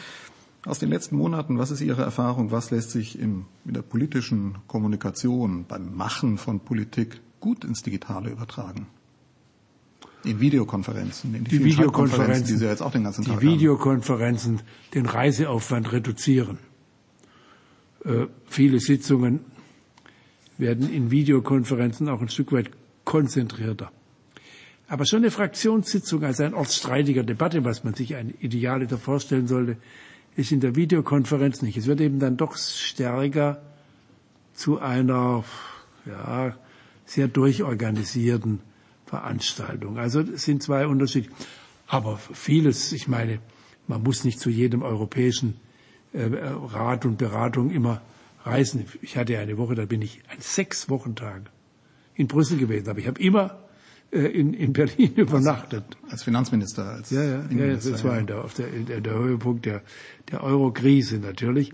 Aus 0.65 0.79
den 0.79 0.89
letzten 0.89 1.15
Monaten, 1.15 1.59
was 1.59 1.69
ist 1.69 1.81
Ihre 1.81 2.01
Erfahrung? 2.01 2.49
Was 2.49 2.71
lässt 2.71 2.89
sich 2.89 3.19
in, 3.19 3.45
in 3.63 3.75
der 3.75 3.83
politischen 3.83 4.55
Kommunikation, 4.65 5.65
beim 5.67 5.95
Machen 5.95 6.39
von 6.39 6.59
Politik 6.59 7.21
gut 7.39 7.63
ins 7.63 7.83
Digitale 7.83 8.31
übertragen? 8.31 8.87
In 10.25 10.39
Videokonferenzen, 10.39 11.35
in 11.35 11.43
die, 11.43 11.59
die 11.59 11.65
Videokonferenzen, 11.65 12.47
die 12.47 12.57
Sie 12.57 12.65
jetzt 12.65 12.81
auch 12.81 12.91
den 12.91 13.03
ganzen 13.03 13.23
Tag 13.25 13.39
Die 13.39 13.47
Videokonferenzen, 13.47 14.57
haben. 14.57 14.65
den 14.93 15.05
Reiseaufwand 15.05 15.91
reduzieren. 15.91 16.57
Äh, 18.03 18.27
viele 18.47 18.79
Sitzungen 18.79 19.41
werden 20.57 20.91
in 20.91 21.11
Videokonferenzen 21.11 22.09
auch 22.09 22.21
ein 22.21 22.29
Stück 22.29 22.51
weit 22.51 22.71
konzentrierter. 23.03 23.91
Aber 24.87 25.05
schon 25.05 25.19
eine 25.19 25.31
Fraktionssitzung 25.31 26.23
als 26.23 26.39
ein 26.39 26.53
ortsstreitiger 26.53 27.23
Debatte, 27.23 27.63
was 27.63 27.83
man 27.83 27.93
sich 27.93 28.15
ein 28.15 28.33
Ideal 28.39 28.87
vorstellen 28.87 29.47
sollte, 29.47 29.77
ist 30.35 30.51
in 30.51 30.59
der 30.59 30.75
Videokonferenz 30.75 31.61
nicht. 31.61 31.77
Es 31.77 31.87
wird 31.87 32.01
eben 32.01 32.19
dann 32.19 32.37
doch 32.37 32.55
stärker 32.55 33.61
zu 34.53 34.79
einer 34.79 35.43
ja, 36.05 36.55
sehr 37.05 37.27
durchorganisierten 37.27 38.59
Veranstaltung. 39.05 39.97
Also 39.97 40.21
es 40.21 40.43
sind 40.43 40.63
zwei 40.63 40.87
Unterschiede. 40.87 41.29
Aber 41.87 42.17
vieles, 42.17 42.91
ich 42.91 43.07
meine, 43.07 43.39
man 43.87 44.01
muss 44.03 44.23
nicht 44.23 44.39
zu 44.39 44.49
jedem 44.49 44.81
europäischen 44.81 45.55
äh, 46.13 46.23
Rat 46.23 47.05
und 47.05 47.17
Beratung 47.17 47.69
immer 47.69 48.01
reisen. 48.43 48.85
Ich 49.01 49.17
hatte 49.17 49.37
eine 49.37 49.57
Woche, 49.57 49.75
da 49.75 49.85
bin 49.85 50.01
ich 50.01 50.21
an 50.29 50.37
sechs 50.39 50.89
Wochentagen 50.89 51.47
in 52.15 52.27
Brüssel 52.27 52.57
gewesen, 52.57 52.89
aber 52.89 52.99
ich 52.99 53.07
habe 53.07 53.21
immer 53.21 53.59
äh, 54.11 54.19
in, 54.19 54.53
in 54.53 54.73
Berlin 54.73 55.13
übernachtet. 55.15 55.83
Als 56.09 56.23
Finanzminister, 56.23 56.85
als 56.85 57.11
ja, 57.11 57.23
ja, 57.23 57.43
ja, 57.49 57.75
das 57.75 58.03
war 58.03 58.17
in 58.17 58.27
der, 58.27 58.43
auf 58.43 58.53
der, 58.53 58.67
in 58.73 58.85
der 59.03 59.13
Höhepunkt 59.13 59.65
der, 59.65 59.81
der 60.31 60.43
Euro-Krise 60.43 61.17
natürlich. 61.19 61.73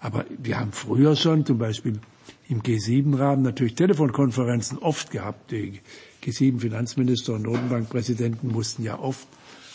Aber 0.00 0.24
wir 0.36 0.58
haben 0.58 0.72
früher 0.72 1.14
schon 1.14 1.46
zum 1.46 1.58
Beispiel 1.58 2.00
im 2.48 2.62
G7-Rahmen 2.62 3.42
natürlich 3.42 3.74
Telefonkonferenzen 3.76 4.78
oft 4.78 5.10
gehabt. 5.12 5.52
Die 5.52 5.80
G7-Finanzminister 6.22 7.34
und 7.34 7.42
Notenbankpräsidenten 7.42 8.52
mussten 8.52 8.82
ja 8.84 8.98
oft 8.98 9.26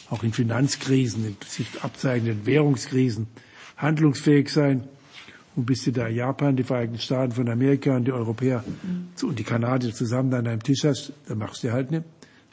auch 0.09 0.23
in 0.23 0.31
Finanzkrisen, 0.31 1.25
in 1.25 1.35
sich 1.45 1.67
abzeichnenden 1.81 2.45
Währungskrisen 2.45 3.27
handlungsfähig 3.75 4.49
sein. 4.49 4.87
Und 5.55 5.65
bis 5.65 5.83
sie 5.83 5.91
da 5.91 6.07
Japan, 6.07 6.55
die 6.55 6.63
Vereinigten 6.63 6.99
Staaten 6.99 7.31
von 7.31 7.49
Amerika 7.49 7.95
und 7.95 8.05
die 8.05 8.11
Europäer 8.11 8.63
und 9.23 9.39
die 9.39 9.43
Kanadier 9.43 9.93
zusammen 9.93 10.33
an 10.33 10.47
einem 10.47 10.61
Tisch 10.61 10.83
hast, 10.83 11.13
dann 11.27 11.39
machst 11.39 11.63
du 11.63 11.71
halt 11.71 11.89
eine 11.89 12.03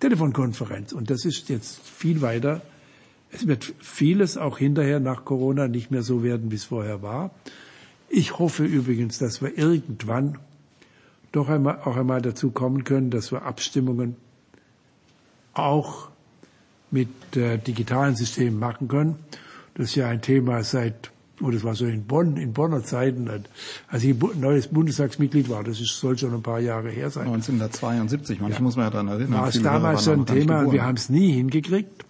Telefonkonferenz. 0.00 0.92
Und 0.92 1.10
das 1.10 1.24
ist 1.24 1.48
jetzt 1.48 1.80
viel 1.86 2.22
weiter. 2.22 2.62
Es 3.30 3.46
wird 3.46 3.74
vieles 3.80 4.38
auch 4.38 4.58
hinterher 4.58 5.00
nach 5.00 5.24
Corona 5.24 5.68
nicht 5.68 5.90
mehr 5.90 6.02
so 6.02 6.22
werden, 6.22 6.50
wie 6.50 6.56
es 6.56 6.64
vorher 6.64 7.02
war. 7.02 7.30
Ich 8.08 8.38
hoffe 8.38 8.64
übrigens, 8.64 9.18
dass 9.18 9.42
wir 9.42 9.58
irgendwann 9.58 10.38
doch 11.34 11.48
einmal, 11.48 11.80
auch 11.84 11.96
einmal 11.96 12.22
dazu 12.22 12.50
kommen 12.50 12.84
können, 12.84 13.10
dass 13.10 13.32
wir 13.32 13.42
Abstimmungen 13.42 14.16
auch 15.52 16.08
mit 16.90 17.08
äh, 17.36 17.58
digitalen 17.58 18.14
Systemen 18.14 18.58
machen 18.58 18.88
können. 18.88 19.16
Das 19.74 19.86
ist 19.86 19.94
ja 19.96 20.08
ein 20.08 20.22
Thema 20.22 20.62
seit, 20.62 21.10
oh, 21.40 21.50
das 21.50 21.64
war 21.64 21.74
so 21.74 21.86
in 21.86 22.04
Bonn, 22.04 22.36
in 22.36 22.52
Bonner 22.52 22.84
Zeiten, 22.84 23.28
als 23.88 24.04
ich 24.04 24.16
neues 24.36 24.68
Bundestagsmitglied 24.68 25.48
war, 25.48 25.64
das 25.64 25.80
ist, 25.80 25.98
soll 25.98 26.16
schon 26.16 26.32
ein 26.32 26.42
paar 26.42 26.60
Jahre 26.60 26.90
her 26.90 27.10
sein. 27.10 27.26
1972, 27.26 28.40
manchmal 28.40 28.60
ja. 28.60 28.62
muss 28.62 28.76
man 28.76 28.84
ja 28.86 28.90
daran 28.90 29.08
erinnern. 29.08 29.40
War 29.40 29.48
es 29.48 29.60
damals 29.60 30.04
schon 30.04 30.20
ein 30.20 30.26
Thema 30.26 30.60
und 30.60 30.72
wir 30.72 30.84
haben 30.84 30.96
es 30.96 31.08
nie 31.08 31.32
hingekriegt. 31.32 32.04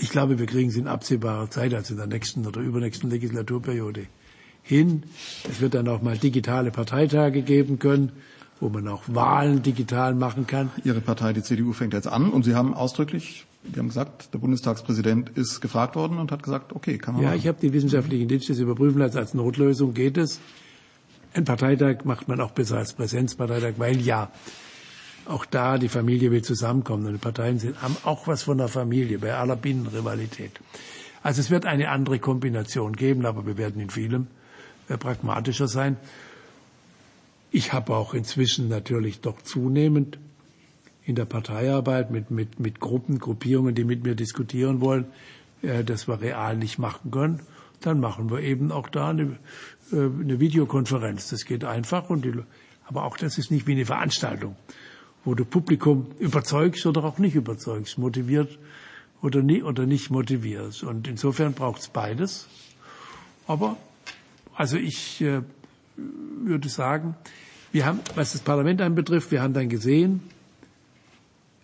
Ich 0.00 0.10
glaube, 0.10 0.38
wir 0.38 0.46
kriegen 0.46 0.70
es 0.70 0.76
in 0.76 0.86
absehbarer 0.86 1.50
Zeit, 1.50 1.74
also 1.74 1.94
in 1.94 1.98
der 1.98 2.06
nächsten 2.06 2.46
oder 2.46 2.60
übernächsten 2.60 3.10
Legislaturperiode 3.10 4.06
hin. 4.68 5.02
Es 5.50 5.60
wird 5.60 5.74
dann 5.74 5.88
auch 5.88 6.02
mal 6.02 6.16
digitale 6.18 6.70
Parteitage 6.70 7.42
geben 7.42 7.78
können 7.78 8.12
wo 8.60 8.68
man 8.68 8.88
auch 8.88 9.02
Wahlen 9.06 9.62
digital 9.62 10.14
machen 10.14 10.46
kann. 10.46 10.70
Ihre 10.84 11.00
Partei, 11.00 11.32
die 11.32 11.42
CDU, 11.42 11.72
fängt 11.72 11.94
jetzt 11.94 12.08
an 12.08 12.30
und 12.30 12.44
Sie 12.44 12.54
haben 12.54 12.74
ausdrücklich, 12.74 13.46
Sie 13.72 13.78
haben 13.78 13.88
gesagt, 13.88 14.32
der 14.34 14.38
Bundestagspräsident 14.38 15.30
ist 15.30 15.60
gefragt 15.60 15.96
worden 15.96 16.18
und 16.18 16.32
hat 16.32 16.42
gesagt, 16.42 16.72
okay, 16.72 16.98
kann 16.98 17.14
man 17.14 17.22
Ja, 17.22 17.28
machen. 17.30 17.38
ich 17.38 17.46
habe 17.48 17.58
die 17.60 17.72
wissenschaftlichen 17.72 18.28
Dienste 18.28 18.52
überprüfen 18.54 18.98
lassen, 18.98 19.18
als 19.18 19.34
Notlösung 19.34 19.94
geht 19.94 20.16
es. 20.16 20.40
Ein 21.34 21.44
Parteitag 21.44 22.04
macht 22.04 22.26
man 22.28 22.40
auch 22.40 22.52
besser 22.52 22.78
als 22.78 22.94
Präsenzparteitag, 22.94 23.74
weil 23.76 24.00
ja, 24.00 24.30
auch 25.26 25.44
da 25.44 25.76
die 25.76 25.88
Familie 25.90 26.30
will 26.30 26.42
zusammenkommen 26.42 27.06
und 27.06 27.12
die 27.12 27.18
Parteien 27.18 27.58
sind, 27.58 27.82
haben 27.82 27.96
auch 28.04 28.26
was 28.26 28.42
von 28.42 28.58
der 28.58 28.68
Familie 28.68 29.18
bei 29.18 29.34
aller 29.34 29.56
Binnenrivalität. 29.56 30.52
Also 31.22 31.40
es 31.40 31.50
wird 31.50 31.66
eine 31.66 31.90
andere 31.90 32.18
Kombination 32.18 32.94
geben, 32.94 33.26
aber 33.26 33.46
wir 33.46 33.58
werden 33.58 33.80
in 33.80 33.90
vielem 33.90 34.28
pragmatischer 34.96 35.68
sein. 35.68 35.96
Ich 37.50 37.72
habe 37.72 37.94
auch 37.94 38.14
inzwischen 38.14 38.68
natürlich 38.68 39.20
doch 39.20 39.40
zunehmend 39.42 40.18
in 41.04 41.14
der 41.14 41.24
Parteiarbeit 41.24 42.10
mit, 42.10 42.30
mit, 42.30 42.60
mit 42.60 42.80
Gruppen, 42.80 43.18
Gruppierungen, 43.18 43.74
die 43.74 43.84
mit 43.84 44.04
mir 44.04 44.14
diskutieren 44.14 44.80
wollen, 44.80 45.06
äh, 45.62 45.82
dass 45.82 46.06
wir 46.06 46.20
real 46.20 46.56
nicht 46.56 46.78
machen 46.78 47.10
können. 47.10 47.40
Dann 47.80 48.00
machen 48.00 48.30
wir 48.30 48.40
eben 48.40 48.70
auch 48.72 48.88
da 48.88 49.08
eine, 49.08 49.38
äh, 49.90 49.96
eine 49.96 50.38
Videokonferenz. 50.40 51.30
Das 51.30 51.46
geht 51.46 51.64
einfach. 51.64 52.10
Und 52.10 52.26
die, 52.26 52.34
aber 52.86 53.04
auch 53.04 53.16
das 53.16 53.38
ist 53.38 53.50
nicht 53.50 53.66
wie 53.66 53.72
eine 53.72 53.86
Veranstaltung, 53.86 54.56
wo 55.24 55.34
du 55.34 55.46
Publikum 55.46 56.08
überzeugst 56.18 56.84
oder 56.84 57.04
auch 57.04 57.18
nicht 57.18 57.34
überzeugst, 57.34 57.96
motiviert 57.96 58.58
oder, 59.22 59.42
nie, 59.42 59.62
oder 59.62 59.86
nicht 59.86 60.10
motivierst. 60.10 60.82
Und 60.82 61.08
insofern 61.08 61.54
braucht 61.54 61.80
es 61.80 61.88
beides. 61.88 62.46
Aber 63.46 63.78
also 64.58 64.76
ich 64.76 65.20
äh, 65.20 65.42
würde 65.96 66.68
sagen, 66.68 67.14
wir 67.70 67.86
haben, 67.86 68.00
was 68.16 68.32
das 68.32 68.40
Parlament 68.40 68.82
anbetrifft, 68.82 69.30
wir 69.30 69.40
haben 69.40 69.54
dann 69.54 69.68
gesehen, 69.68 70.20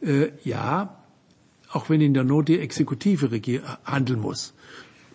äh, 0.00 0.28
ja, 0.44 0.96
auch 1.72 1.90
wenn 1.90 2.00
in 2.00 2.14
der 2.14 2.22
Not 2.22 2.46
die 2.46 2.60
Exekutive 2.60 3.28
handeln 3.84 4.20
muss, 4.20 4.54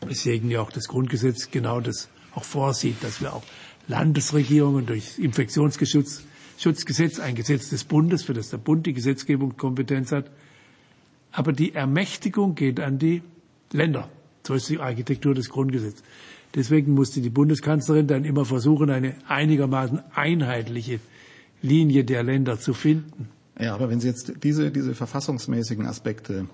weswegen 0.05 0.51
ja 0.51 0.59
auch 0.59 0.73
das 0.73 0.89
Grundgesetz 0.89 1.51
genau 1.51 1.79
das 1.79 2.09
auch 2.35 2.43
vorsieht, 2.43 3.01
dass 3.01 3.21
wir 3.21 3.33
auch 3.33 3.43
Landesregierungen 3.87 4.85
durch 4.85 5.17
Infektionsschutzgesetz, 5.17 7.19
ein 7.21 7.35
Gesetz 7.35 7.69
des 7.69 7.85
Bundes, 7.85 8.23
für 8.23 8.33
das 8.33 8.49
der 8.49 8.57
Bund 8.57 8.87
die 8.87 8.93
Gesetzgebungskompetenz 8.93 10.11
hat, 10.11 10.29
aber 11.31 11.53
die 11.53 11.73
Ermächtigung 11.73 12.55
geht 12.55 12.81
an 12.81 12.99
die 12.99 13.23
Länder. 13.71 14.09
So 14.45 14.55
ist 14.55 14.67
die 14.67 14.79
Architektur 14.79 15.33
des 15.33 15.49
Grundgesetzes. 15.49 16.03
Deswegen 16.55 16.93
musste 16.93 17.21
die 17.21 17.29
Bundeskanzlerin 17.29 18.07
dann 18.07 18.25
immer 18.25 18.45
versuchen, 18.45 18.89
eine 18.89 19.13
einigermaßen 19.27 20.01
einheitliche 20.13 20.99
Linie 21.62 22.03
der 22.03 22.23
Länder 22.23 22.59
zu 22.59 22.73
finden. 22.73 23.29
Ja, 23.59 23.75
aber 23.75 23.89
wenn 23.89 23.99
Sie 23.99 24.07
jetzt 24.07 24.33
diese, 24.43 24.71
diese 24.71 24.95
verfassungsmäßigen 24.95 25.85
Aspekte 25.85 26.47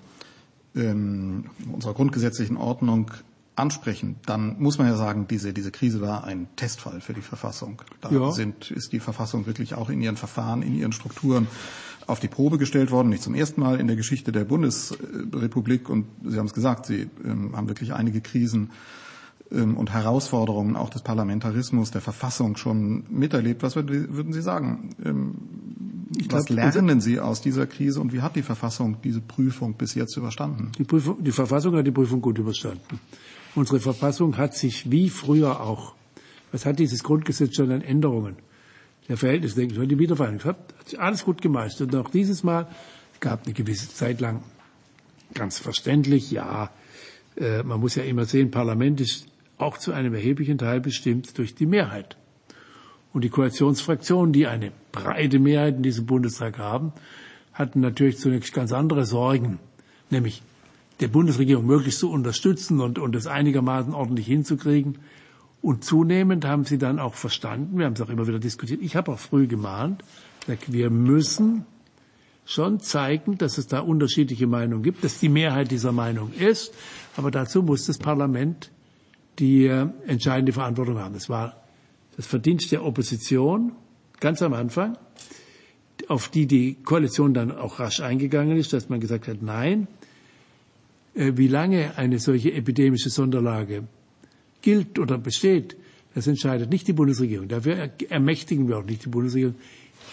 ähm, 0.74 1.44
unserer 1.72 1.94
grundgesetzlichen 1.94 2.56
Ordnung 2.56 3.10
ansprechen, 3.54 4.16
dann 4.26 4.56
muss 4.58 4.76
man 4.78 4.86
ja 4.86 4.96
sagen, 4.96 5.26
diese, 5.28 5.52
diese 5.52 5.70
Krise 5.70 6.00
war 6.02 6.24
ein 6.24 6.48
Testfall 6.56 7.00
für 7.00 7.14
die 7.14 7.22
Verfassung. 7.22 7.80
Da 8.02 8.10
ja. 8.10 8.30
sind, 8.32 8.70
ist 8.70 8.92
die 8.92 9.00
Verfassung 9.00 9.46
wirklich 9.46 9.74
auch 9.74 9.88
in 9.88 10.02
ihren 10.02 10.16
Verfahren, 10.16 10.62
in 10.62 10.76
ihren 10.76 10.92
Strukturen 10.92 11.46
auf 12.06 12.20
die 12.20 12.28
Probe 12.28 12.58
gestellt 12.58 12.90
worden, 12.90 13.08
nicht 13.08 13.22
zum 13.22 13.34
ersten 13.34 13.60
Mal 13.60 13.80
in 13.80 13.86
der 13.86 13.96
Geschichte 13.96 14.30
der 14.30 14.44
Bundesrepublik. 14.44 15.88
Und 15.88 16.06
Sie 16.24 16.38
haben 16.38 16.46
es 16.46 16.54
gesagt, 16.54 16.86
Sie 16.86 17.08
ähm, 17.24 17.56
haben 17.56 17.68
wirklich 17.68 17.94
einige 17.94 18.20
Krisen 18.20 18.70
und 19.50 19.92
Herausforderungen 19.92 20.76
auch 20.76 20.90
des 20.90 21.02
Parlamentarismus, 21.02 21.90
der 21.92 22.00
Verfassung 22.00 22.56
schon 22.56 23.04
miterlebt. 23.08 23.62
Was 23.62 23.76
würden 23.76 24.32
Sie 24.32 24.42
sagen? 24.42 24.90
Ähm, 25.04 25.34
ich 26.16 26.30
was 26.30 26.46
glaub, 26.46 26.74
lernen 26.74 27.00
Sie 27.00 27.20
aus 27.20 27.40
dieser 27.40 27.66
Krise 27.66 28.00
und 28.00 28.12
wie 28.12 28.22
hat 28.22 28.36
die 28.36 28.42
Verfassung 28.42 28.96
diese 29.02 29.20
Prüfung 29.20 29.74
bis 29.74 29.94
jetzt 29.94 30.16
überstanden? 30.16 30.72
Die, 30.78 30.84
Prüfung, 30.84 31.22
die 31.22 31.32
Verfassung 31.32 31.76
hat 31.76 31.86
die 31.86 31.92
Prüfung 31.92 32.20
gut 32.20 32.38
überstanden. 32.38 33.00
Unsere 33.54 33.80
Verfassung 33.80 34.36
hat 34.36 34.54
sich 34.54 34.90
wie 34.90 35.08
früher 35.08 35.60
auch, 35.60 35.94
was 36.52 36.66
hat 36.66 36.78
dieses 36.78 37.02
Grundgesetz 37.02 37.56
schon 37.56 37.70
an 37.70 37.82
Änderungen? 37.82 38.36
Der 39.08 39.16
Verhältnisdenken, 39.16 39.88
die 39.88 39.98
Wiedervereinigung 39.98 40.44
hat, 40.44 40.74
hat 40.78 40.88
sich 40.88 41.00
alles 41.00 41.24
gut 41.24 41.40
gemeistert. 41.40 41.94
Und 41.94 42.00
auch 42.00 42.10
dieses 42.10 42.42
Mal 42.42 42.68
gab 43.20 43.44
eine 43.44 43.54
gewisse 43.54 43.88
Zeit 43.92 44.20
lang 44.20 44.42
ganz 45.34 45.58
verständlich, 45.58 46.30
ja, 46.30 46.70
äh, 47.36 47.62
man 47.62 47.80
muss 47.80 47.94
ja 47.94 48.02
immer 48.02 48.24
sehen, 48.24 48.50
Parlament 48.50 49.00
ist 49.00 49.26
auch 49.58 49.78
zu 49.78 49.92
einem 49.92 50.14
erheblichen 50.14 50.58
Teil 50.58 50.80
bestimmt 50.80 51.36
durch 51.38 51.54
die 51.54 51.66
Mehrheit. 51.66 52.16
Und 53.12 53.22
die 53.22 53.30
Koalitionsfraktionen, 53.30 54.32
die 54.32 54.46
eine 54.46 54.72
breite 54.92 55.38
Mehrheit 55.38 55.76
in 55.76 55.82
diesem 55.82 56.06
Bundestag 56.06 56.58
haben, 56.58 56.92
hatten 57.54 57.80
natürlich 57.80 58.18
zunächst 58.18 58.52
ganz 58.52 58.72
andere 58.72 59.06
Sorgen, 59.06 59.58
nämlich 60.10 60.42
der 61.00 61.08
Bundesregierung 61.08 61.66
möglichst 61.66 62.00
zu 62.00 62.10
unterstützen 62.10 62.80
und, 62.80 62.98
und 62.98 63.16
es 63.16 63.26
einigermaßen 63.26 63.94
ordentlich 63.94 64.26
hinzukriegen. 64.26 64.98
Und 65.62 65.84
zunehmend 65.84 66.44
haben 66.44 66.64
sie 66.64 66.78
dann 66.78 66.98
auch 66.98 67.14
verstanden, 67.14 67.78
wir 67.78 67.86
haben 67.86 67.94
es 67.94 68.00
auch 68.00 68.10
immer 68.10 68.26
wieder 68.26 68.38
diskutiert, 68.38 68.80
ich 68.82 68.94
habe 68.94 69.12
auch 69.12 69.18
früh 69.18 69.46
gemahnt, 69.46 70.04
wir 70.68 70.90
müssen 70.90 71.64
schon 72.44 72.78
zeigen, 72.78 73.36
dass 73.38 73.58
es 73.58 73.66
da 73.66 73.80
unterschiedliche 73.80 74.46
Meinungen 74.46 74.82
gibt, 74.82 75.02
dass 75.02 75.18
die 75.18 75.28
Mehrheit 75.28 75.70
dieser 75.70 75.90
Meinung 75.90 76.32
ist, 76.32 76.72
aber 77.16 77.30
dazu 77.30 77.62
muss 77.62 77.86
das 77.86 77.98
Parlament 77.98 78.70
die 79.38 79.66
äh, 79.66 79.86
entscheidende 80.06 80.52
Verantwortung 80.52 80.98
haben. 80.98 81.14
Das 81.14 81.28
war 81.28 81.62
das 82.16 82.26
Verdienst 82.26 82.72
der 82.72 82.84
Opposition 82.84 83.72
ganz 84.20 84.40
am 84.42 84.54
Anfang, 84.54 84.96
auf 86.08 86.28
die 86.28 86.46
die 86.46 86.74
Koalition 86.82 87.34
dann 87.34 87.52
auch 87.52 87.78
rasch 87.78 88.00
eingegangen 88.00 88.56
ist, 88.56 88.72
dass 88.72 88.88
man 88.88 89.00
gesagt 89.00 89.28
hat, 89.28 89.42
nein, 89.42 89.88
äh, 91.14 91.32
wie 91.36 91.48
lange 91.48 91.96
eine 91.96 92.18
solche 92.18 92.52
epidemische 92.52 93.10
Sonderlage 93.10 93.84
gilt 94.62 94.98
oder 94.98 95.18
besteht, 95.18 95.76
das 96.14 96.26
entscheidet 96.26 96.70
nicht 96.70 96.88
die 96.88 96.94
Bundesregierung. 96.94 97.48
Dafür 97.48 97.90
ermächtigen 98.08 98.68
wir 98.68 98.78
auch 98.78 98.84
nicht 98.84 99.04
die 99.04 99.10
Bundesregierung. 99.10 99.56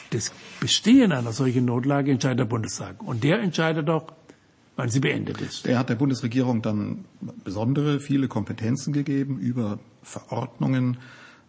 Das 0.09 0.31
Bestehen 0.59 1.13
einer 1.13 1.31
solchen 1.31 1.65
Notlage 1.65 2.11
entscheidet 2.11 2.39
der 2.39 2.45
Bundestag. 2.45 3.01
Und 3.01 3.23
der 3.23 3.39
entscheidet 3.39 3.89
auch, 3.89 4.11
wann 4.75 4.89
sie 4.89 4.99
beendet 4.99 5.41
ist. 5.41 5.65
Er 5.65 5.79
hat 5.79 5.89
der 5.89 5.95
Bundesregierung 5.95 6.61
dann 6.61 7.05
besondere, 7.43 7.99
viele 7.99 8.27
Kompetenzen 8.27 8.93
gegeben, 8.93 9.37
über 9.37 9.79
Verordnungen 10.01 10.97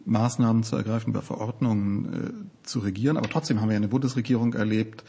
Maßnahmen 0.07 0.63
zu 0.65 0.77
ergreifen, 0.77 1.11
über 1.11 1.23
Verordnungen 1.23 2.13
äh, 2.13 2.67
zu 2.67 2.81
regieren. 2.81 3.17
Aber 3.17 3.29
trotzdem 3.29 3.61
haben 3.61 3.71
wir 3.71 3.77
eine 3.77 3.89
Bundesregierung 3.89 4.55
erlebt, 4.55 5.05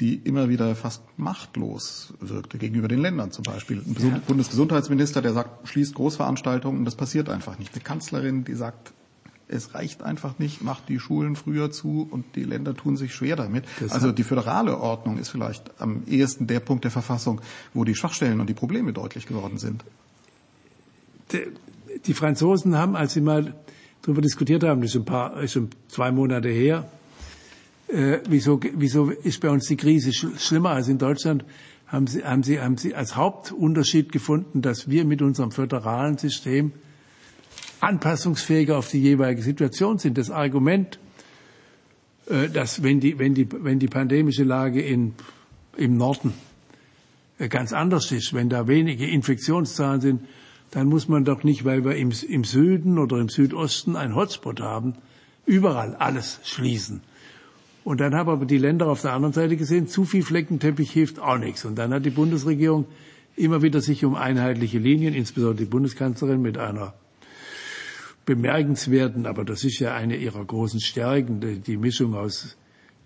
die 0.00 0.14
immer 0.14 0.50
wieder 0.50 0.76
fast 0.76 1.02
machtlos 1.16 2.12
wirkte 2.20 2.58
gegenüber 2.58 2.86
den 2.86 3.00
Ländern 3.00 3.30
zum 3.30 3.44
Beispiel. 3.44 3.78
Ein 3.78 3.96
ja. 3.98 4.20
Bundesgesundheitsminister, 4.26 5.22
der 5.22 5.32
sagt, 5.32 5.68
schließt 5.68 5.94
Großveranstaltungen, 5.94 6.84
das 6.84 6.96
passiert 6.96 7.30
einfach 7.30 7.58
nicht. 7.58 7.72
Eine 7.72 7.82
Kanzlerin, 7.82 8.44
die 8.44 8.54
sagt, 8.54 8.92
es 9.48 9.74
reicht 9.74 10.02
einfach 10.02 10.38
nicht, 10.38 10.62
macht 10.62 10.88
die 10.88 10.98
Schulen 10.98 11.36
früher 11.36 11.70
zu 11.70 12.06
und 12.10 12.24
die 12.34 12.44
Länder 12.44 12.74
tun 12.74 12.96
sich 12.96 13.14
schwer 13.14 13.36
damit. 13.36 13.64
Das 13.80 13.92
also 13.92 14.12
die 14.12 14.24
föderale 14.24 14.78
Ordnung 14.78 15.18
ist 15.18 15.28
vielleicht 15.28 15.70
am 15.80 16.02
ehesten 16.06 16.46
der 16.46 16.60
Punkt 16.60 16.84
der 16.84 16.90
Verfassung, 16.90 17.40
wo 17.72 17.84
die 17.84 17.94
Schwachstellen 17.94 18.40
und 18.40 18.48
die 18.48 18.54
Probleme 18.54 18.92
deutlich 18.92 19.26
geworden 19.26 19.58
sind. 19.58 19.84
Die 22.06 22.14
Franzosen 22.14 22.76
haben, 22.76 22.96
als 22.96 23.14
sie 23.14 23.20
mal 23.20 23.54
darüber 24.02 24.20
diskutiert 24.20 24.64
haben, 24.64 24.80
das 24.80 24.90
ist 24.90 24.96
ein 24.96 25.04
paar, 25.04 25.40
ist 25.40 25.52
schon 25.52 25.70
zwei 25.88 26.10
Monate 26.10 26.48
her, 26.48 26.88
äh, 27.88 28.18
wieso, 28.28 28.60
wieso 28.74 29.10
ist 29.10 29.40
bei 29.40 29.50
uns 29.50 29.66
die 29.66 29.76
Krise 29.76 30.12
schlimmer 30.12 30.70
als 30.70 30.88
in 30.88 30.98
Deutschland, 30.98 31.44
haben 31.86 32.08
sie, 32.08 32.24
haben 32.24 32.42
sie, 32.42 32.60
haben 32.60 32.76
sie 32.76 32.94
als 32.94 33.14
Hauptunterschied 33.14 34.10
gefunden, 34.10 34.60
dass 34.60 34.90
wir 34.90 35.04
mit 35.04 35.22
unserem 35.22 35.52
föderalen 35.52 36.18
System 36.18 36.72
anpassungsfähiger 37.80 38.78
auf 38.78 38.90
die 38.90 39.00
jeweilige 39.00 39.42
Situation 39.42 39.98
sind. 39.98 40.18
Das 40.18 40.30
Argument, 40.30 40.98
äh, 42.28 42.48
dass 42.48 42.82
wenn 42.82 43.00
die, 43.00 43.18
wenn 43.18 43.34
die, 43.34 43.48
wenn 43.50 43.78
die 43.78 43.88
pandemische 43.88 44.44
Lage 44.44 44.80
in, 44.82 45.14
im 45.76 45.96
Norden 45.96 46.32
äh, 47.38 47.48
ganz 47.48 47.72
anders 47.72 48.10
ist, 48.12 48.34
wenn 48.34 48.48
da 48.48 48.68
wenige 48.68 49.06
Infektionszahlen 49.06 50.00
sind, 50.00 50.20
dann 50.70 50.88
muss 50.88 51.08
man 51.08 51.24
doch 51.24 51.44
nicht, 51.44 51.64
weil 51.64 51.84
wir 51.84 51.96
im, 51.96 52.12
im 52.28 52.44
Süden 52.44 52.98
oder 52.98 53.18
im 53.18 53.28
Südosten 53.28 53.96
ein 53.96 54.14
Hotspot 54.14 54.60
haben, 54.60 54.94
überall 55.46 55.94
alles 55.94 56.40
schließen. 56.44 57.02
Und 57.84 58.00
dann 58.00 58.16
haben 58.16 58.28
aber 58.28 58.46
die 58.46 58.58
Länder 58.58 58.88
auf 58.88 59.02
der 59.02 59.12
anderen 59.12 59.32
Seite 59.32 59.56
gesehen, 59.56 59.86
zu 59.86 60.04
viel 60.04 60.24
Fleckenteppich 60.24 60.90
hilft 60.90 61.20
auch 61.20 61.38
nichts. 61.38 61.64
Und 61.64 61.76
dann 61.76 61.94
hat 61.94 62.04
die 62.04 62.10
Bundesregierung 62.10 62.86
immer 63.36 63.62
wieder 63.62 63.80
sich 63.80 64.04
um 64.04 64.16
einheitliche 64.16 64.80
Linien, 64.80 65.14
insbesondere 65.14 65.58
die 65.58 65.70
Bundeskanzlerin 65.70 66.42
mit 66.42 66.58
einer 66.58 66.94
bemerkenswerten, 68.26 69.24
aber 69.24 69.44
das 69.44 69.64
ist 69.64 69.78
ja 69.78 69.94
eine 69.94 70.16
ihrer 70.16 70.44
großen 70.44 70.80
Stärken, 70.80 71.62
die, 71.62 71.76
Mischung 71.76 72.14
aus 72.14 72.56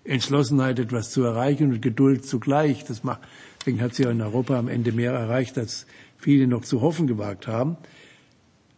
Entschlossenheit, 0.03 0.79
etwas 0.79 1.11
zu 1.11 1.23
erreichen 1.23 1.71
und 1.71 1.81
Geduld 1.81 2.25
zugleich. 2.25 2.83
Das 2.85 3.03
macht, 3.03 3.21
deswegen 3.59 3.81
hat 3.81 3.93
sie 3.93 4.03
ja 4.03 4.11
in 4.11 4.19
Europa 4.19 4.57
am 4.57 4.67
Ende 4.67 4.91
mehr 4.91 5.13
erreicht, 5.13 5.57
als 5.59 5.85
viele 6.17 6.47
noch 6.47 6.63
zu 6.63 6.81
hoffen 6.81 7.05
gewagt 7.05 7.47
haben. 7.47 7.77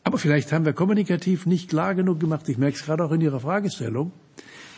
Aber 0.04 0.18
vielleicht 0.18 0.52
haben 0.52 0.66
wir 0.66 0.74
kommunikativ 0.74 1.46
nicht 1.46 1.70
klar 1.70 1.96
genug 1.96 2.20
gemacht. 2.20 2.48
Ich 2.50 2.58
merke 2.58 2.76
es 2.76 2.84
gerade 2.84 3.06
auch 3.06 3.12
in 3.12 3.22
Ihrer 3.22 3.40
Fragestellung. 3.40 4.12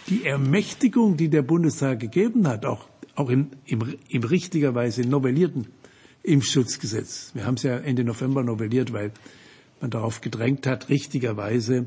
Die 0.08 0.23
Ermächtigung, 0.23 1.17
die 1.17 1.30
der 1.30 1.41
Bundestag 1.41 1.99
gegeben 1.99 2.47
hat, 2.47 2.63
auch, 2.67 2.88
auch 3.15 3.32
im, 3.32 3.47
im, 3.65 3.95
im 4.08 4.23
richtigerweise 4.23 5.01
novellierten 5.01 5.65
Impfschutzgesetz. 6.21 7.32
Wir 7.34 7.47
haben 7.47 7.56
es 7.56 7.63
ja 7.63 7.75
Ende 7.78 8.04
November 8.04 8.43
novelliert, 8.43 8.93
weil 8.93 9.12
man 9.86 9.91
darauf 9.91 10.21
gedrängt 10.21 10.65
hat, 10.65 10.89
richtigerweise 10.89 11.86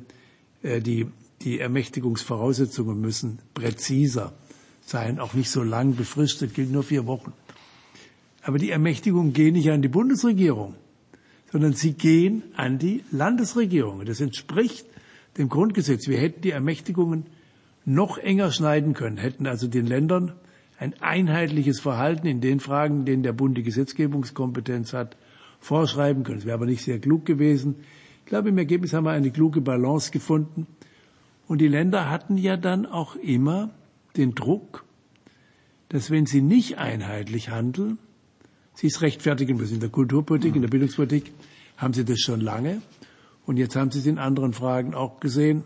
äh, 0.62 0.80
die, 0.80 1.06
die 1.42 1.58
Ermächtigungsvoraussetzungen 1.58 3.00
müssen 3.00 3.40
präziser 3.54 4.32
sein, 4.87 5.18
auch 5.18 5.34
nicht 5.34 5.50
so 5.50 5.64
lang 5.64 5.96
befristet, 5.96 6.54
gilt 6.54 6.70
nur 6.70 6.84
vier 6.84 7.06
Wochen. 7.06 7.32
Aber 8.42 8.58
die 8.58 8.70
Ermächtigungen 8.70 9.32
gehen 9.32 9.54
nicht 9.54 9.68
an 9.70 9.82
die 9.82 9.88
Bundesregierung, 9.88 10.76
sondern 11.50 11.72
sie 11.72 11.94
gehen 11.94 12.44
an 12.54 12.78
die 12.78 13.02
Landesregierung. 13.11 14.04
Das 14.04 14.20
entspricht 14.20 14.87
dem 15.37 15.48
Grundgesetz. 15.48 16.06
Wir 16.06 16.18
hätten 16.18 16.42
die 16.42 16.52
Ermächtigungen 16.52 17.26
noch 17.84 18.16
enger 18.18 18.52
schneiden 18.52 18.94
können, 18.94 19.16
hätten 19.16 19.46
also 19.48 19.66
den 19.66 19.87
Ländern 19.87 20.34
ein 20.78 20.94
einheitliches 21.00 21.80
Verhalten 21.80 22.28
in 22.28 22.40
den 22.40 22.61
Fragen, 22.61 23.00
in 23.00 23.06
denen 23.06 23.22
der 23.24 23.32
Bund 23.32 23.58
die 23.58 23.64
Gesetzgebungskompetenz 23.64 24.92
hat, 24.92 25.16
vorschreiben 25.61 26.25
können. 26.25 26.38
Es 26.38 26.44
wäre 26.47 26.55
aber 26.55 26.66
nicht 26.66 26.83
sehr 26.83 26.99
klug 26.99 27.27
gewesen. 27.27 27.77
Ich 28.21 28.27
glaube, 28.27 28.51
im 28.51 28.59
Ergebnis 28.59 28.92
haben 28.92 29.05
wir 29.05 29.12
eine 29.12 29.31
kluge 29.31 29.61
Balance 29.61 30.11
gefunden. 30.11 30.67
Und 31.46 31.59
die 31.59 31.69
Länder 31.69 32.11
hatten 32.11 32.37
ja 32.37 32.56
dann 32.56 32.85
auch 32.87 33.17
immer 33.17 33.71
den 34.17 34.35
Druck, 34.35 34.85
dass 35.88 36.11
wenn 36.11 36.27
sie 36.27 36.42
nicht 36.42 36.79
einheitlich 36.79 37.48
handeln, 37.48 37.98
sie 38.75 38.88
es 38.88 39.00
rechtfertigen 39.00 39.56
müssen. 39.56 39.75
In 39.75 39.81
der 39.81 39.88
Kulturpolitik, 39.88 40.54
in 40.54 40.63
der 40.63 40.69
Bildungspolitik 40.69 41.33
haben 41.79 41.94
sie 41.94 42.04
das 42.04 42.21
schon 42.21 42.40
lange. 42.40 42.83
Und 43.46 43.56
jetzt 43.56 43.77
haben 43.77 43.90
sie 43.90 44.00
es 44.00 44.06
in 44.06 44.19
anderen 44.19 44.52
Fragen 44.52 44.94
auch 44.94 45.21
gesehen. 45.21 45.65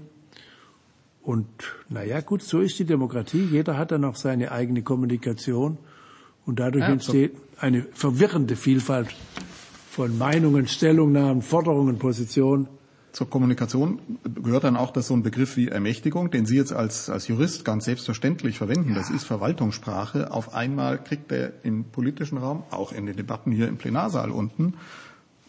Und 1.23 1.49
naja, 1.89 2.21
gut, 2.21 2.43
so 2.43 2.61
ist 2.61 2.79
die 2.79 2.85
Demokratie. 2.85 3.45
Jeder 3.45 3.77
hat 3.77 3.91
dann 3.91 4.05
auch 4.05 4.17
seine 4.17 4.53
eigene 4.53 4.83
Kommunikation. 4.83 5.79
Und 6.47 6.61
dadurch 6.61 6.85
ja, 6.85 6.93
entsteht 6.93 7.35
eine 7.59 7.83
verwirrende 7.93 8.57
Vielfalt 8.57 9.09
von 9.93 10.17
Meinungen, 10.17 10.67
Stellungnahmen, 10.69 11.43
Forderungen, 11.43 11.99
Positionen. 11.99 12.67
Zur 13.13 13.29
Kommunikation 13.29 14.01
gehört 14.25 14.65
dann 14.65 14.75
auch, 14.75 14.91
dass 14.91 15.09
so 15.09 15.15
ein 15.15 15.23
Begriff 15.23 15.59
wie 15.59 15.69
Ermächtigung, 15.69 16.31
den 16.31 16.47
Sie 16.47 16.57
jetzt 16.57 16.73
als, 16.73 17.11
als 17.11 17.29
Jurist 17.29 17.67
ganz 17.67 17.85
selbstverständlich 17.85 18.57
verwenden, 18.57 18.89
ja. 18.89 18.95
das 18.95 19.11
ist 19.11 19.25
Verwaltungssprache. 19.25 20.31
Auf 20.31 20.55
einmal 20.55 20.97
kriegt 20.97 21.31
er 21.31 21.63
im 21.63 21.85
politischen 21.85 22.39
Raum, 22.39 22.63
auch 22.71 22.93
in 22.93 23.05
den 23.05 23.17
Debatten 23.17 23.53
hier 23.53 23.69
im 23.69 23.77
Plenarsaal 23.77 24.31
unten, 24.31 24.73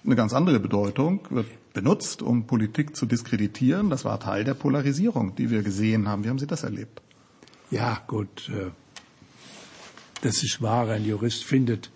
eine 0.03 0.17
ganz 0.17 0.33
andere 0.33 0.59
Bedeutung, 0.59 1.21
wird 1.29 1.47
benutzt, 1.71 2.21
um 2.21 2.45
Politik 2.45 2.97
zu 2.97 3.05
diskreditieren. 3.05 3.89
Das 3.89 4.03
war 4.03 4.19
Teil 4.19 4.43
der 4.43 4.55
Polarisierung, 4.55 5.35
die 5.35 5.51
wir 5.51 5.63
gesehen 5.63 6.09
haben. 6.09 6.25
Wie 6.25 6.29
haben 6.29 6.39
Sie 6.39 6.47
das 6.47 6.63
erlebt? 6.63 7.01
Ja, 7.71 8.01
gut. 8.07 8.49
Äh, 8.49 8.71
das 10.21 10.43
ist 10.43 10.61
wahr. 10.61 10.89
Ein 10.89 11.05
Jurist 11.05 11.45
findet 11.45 11.91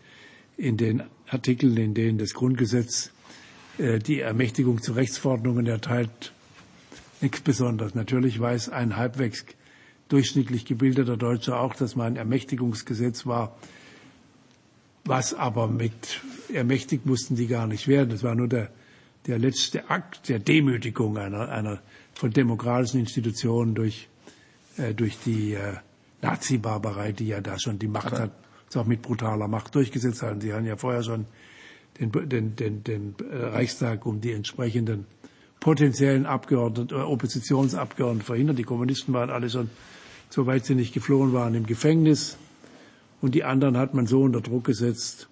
in 0.55 0.77
den 0.77 1.03
Artikeln, 1.29 1.77
in 1.77 1.93
denen 1.93 2.17
das 2.17 2.33
Grundgesetz 2.33 3.11
äh, 3.77 3.99
die 3.99 4.19
Ermächtigung 4.21 4.81
zu 4.81 4.93
Rechtsverordnungen 4.93 5.67
erteilt, 5.67 6.31
nichts 7.21 7.41
Besonderes. 7.41 7.95
Natürlich 7.95 8.39
weiß 8.39 8.69
ein 8.69 8.95
halbwegs 8.97 9.45
durchschnittlich 10.09 10.65
gebildeter 10.65 11.17
Deutscher 11.17 11.59
auch, 11.59 11.75
dass 11.75 11.95
mal 11.95 12.05
ein 12.05 12.15
Ermächtigungsgesetz 12.15 13.25
war, 13.25 13.57
was 15.03 15.33
aber 15.33 15.67
mit 15.67 16.21
ermächtigt 16.53 17.05
mussten 17.05 17.35
die 17.35 17.47
gar 17.47 17.67
nicht 17.67 17.87
werden. 17.87 18.09
Das 18.09 18.23
war 18.23 18.35
nur 18.35 18.47
der, 18.47 18.69
der 19.25 19.37
letzte 19.37 19.89
Akt 19.89 20.29
der 20.29 20.39
Demütigung 20.39 21.17
einer, 21.17 21.49
einer 21.49 21.79
von 22.13 22.31
demokratischen 22.31 23.01
Institutionen 23.01 23.75
durch, 23.75 24.07
äh, 24.77 24.93
durch 24.93 25.17
die 25.25 25.53
äh, 25.53 25.73
Nazi-Barbarei, 26.21 27.11
die 27.11 27.27
ja 27.27 27.41
da 27.41 27.59
schon 27.59 27.79
die 27.79 27.87
Macht 27.87 28.13
hat 28.13 28.31
es 28.69 28.77
auch 28.77 28.85
mit 28.85 29.01
brutaler 29.01 29.47
Macht 29.47 29.75
durchgesetzt 29.75 30.21
haben. 30.21 30.41
Sie 30.41 30.53
haben 30.53 30.65
ja 30.65 30.75
vorher 30.75 31.03
schon 31.03 31.25
den, 31.99 32.11
den, 32.29 32.55
den, 32.55 32.83
den 32.83 33.15
äh, 33.31 33.45
Reichstag 33.45 34.05
um 34.05 34.21
die 34.21 34.31
entsprechenden 34.31 35.05
potenziellen 35.59 36.25
Abgeordneten, 36.25 36.95
äh, 36.95 37.01
Oppositionsabgeordneten 37.01 38.25
verhindert. 38.25 38.57
Die 38.57 38.63
Kommunisten 38.63 39.13
waren 39.13 39.29
alle 39.29 39.49
schon, 39.49 39.69
soweit 40.29 40.65
sie 40.65 40.75
nicht 40.75 40.93
geflohen 40.93 41.33
waren, 41.33 41.55
im 41.55 41.65
Gefängnis. 41.65 42.37
Und 43.21 43.33
die 43.33 43.43
anderen 43.43 43.77
hat 43.77 43.93
man 43.93 44.05
so 44.05 44.21
unter 44.21 44.41
Druck 44.41 44.65
gesetzt, 44.65 45.27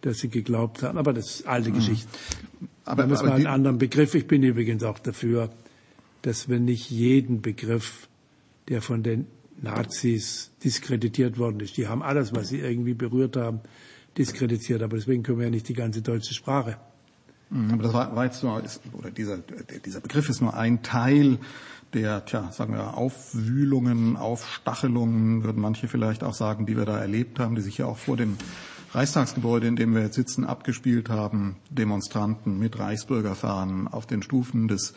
dass 0.00 0.18
sie 0.18 0.28
geglaubt 0.28 0.82
haben. 0.82 0.98
Aber 0.98 1.12
das 1.12 1.26
ist 1.26 1.46
alte 1.46 1.70
mhm. 1.70 1.74
Geschichte. 1.74 2.08
Aber, 2.84 3.02
da 3.02 3.08
müssen 3.08 3.26
wir 3.26 3.34
einen 3.34 3.46
anderen 3.46 3.78
Begriff. 3.78 4.14
Ich 4.14 4.26
bin 4.26 4.42
übrigens 4.42 4.82
auch 4.82 4.98
dafür, 4.98 5.50
dass 6.22 6.48
wir 6.48 6.58
nicht 6.58 6.90
jeden 6.90 7.42
Begriff, 7.42 8.08
der 8.68 8.80
von 8.80 9.02
den 9.02 9.26
Nazis 9.62 10.50
diskreditiert 10.62 11.38
worden 11.38 11.60
ist. 11.60 11.76
Die 11.76 11.88
haben 11.88 12.02
alles, 12.02 12.34
was 12.34 12.48
sie 12.48 12.58
irgendwie 12.60 12.94
berührt 12.94 13.36
haben, 13.36 13.60
diskreditiert. 14.16 14.82
Aber 14.82 14.96
deswegen 14.96 15.22
können 15.22 15.38
wir 15.38 15.46
ja 15.46 15.50
nicht 15.50 15.68
die 15.68 15.74
ganze 15.74 16.02
deutsche 16.02 16.34
Sprache. 16.34 16.78
Mhm, 17.50 17.72
aber 17.72 17.82
das 17.82 17.92
war, 17.92 18.14
war 18.14 18.24
jetzt 18.24 18.42
nur, 18.42 18.62
ist, 18.62 18.82
oder 18.92 19.10
dieser, 19.10 19.38
dieser 19.84 20.00
Begriff 20.00 20.28
ist 20.28 20.40
nur 20.40 20.54
ein 20.54 20.82
Teil 20.82 21.38
der, 21.94 22.24
tja, 22.26 22.52
sagen 22.52 22.74
wir, 22.74 22.98
Aufwühlungen, 22.98 24.16
Aufstachelungen, 24.16 25.42
würden 25.44 25.62
manche 25.62 25.88
vielleicht 25.88 26.22
auch 26.22 26.34
sagen, 26.34 26.66
die 26.66 26.76
wir 26.76 26.84
da 26.84 26.98
erlebt 26.98 27.38
haben, 27.38 27.54
die 27.54 27.62
sich 27.62 27.78
ja 27.78 27.86
auch 27.86 27.96
vor 27.96 28.16
dem 28.16 28.36
Reichstagsgebäude, 28.92 29.66
in 29.66 29.76
dem 29.76 29.94
wir 29.94 30.02
jetzt 30.02 30.14
sitzen, 30.14 30.44
abgespielt 30.44 31.08
haben. 31.08 31.56
Demonstranten 31.70 32.58
mit 32.58 32.78
Reichsbürgerfahnen 32.78 33.88
auf 33.88 34.06
den 34.06 34.22
Stufen 34.22 34.68
des, 34.68 34.94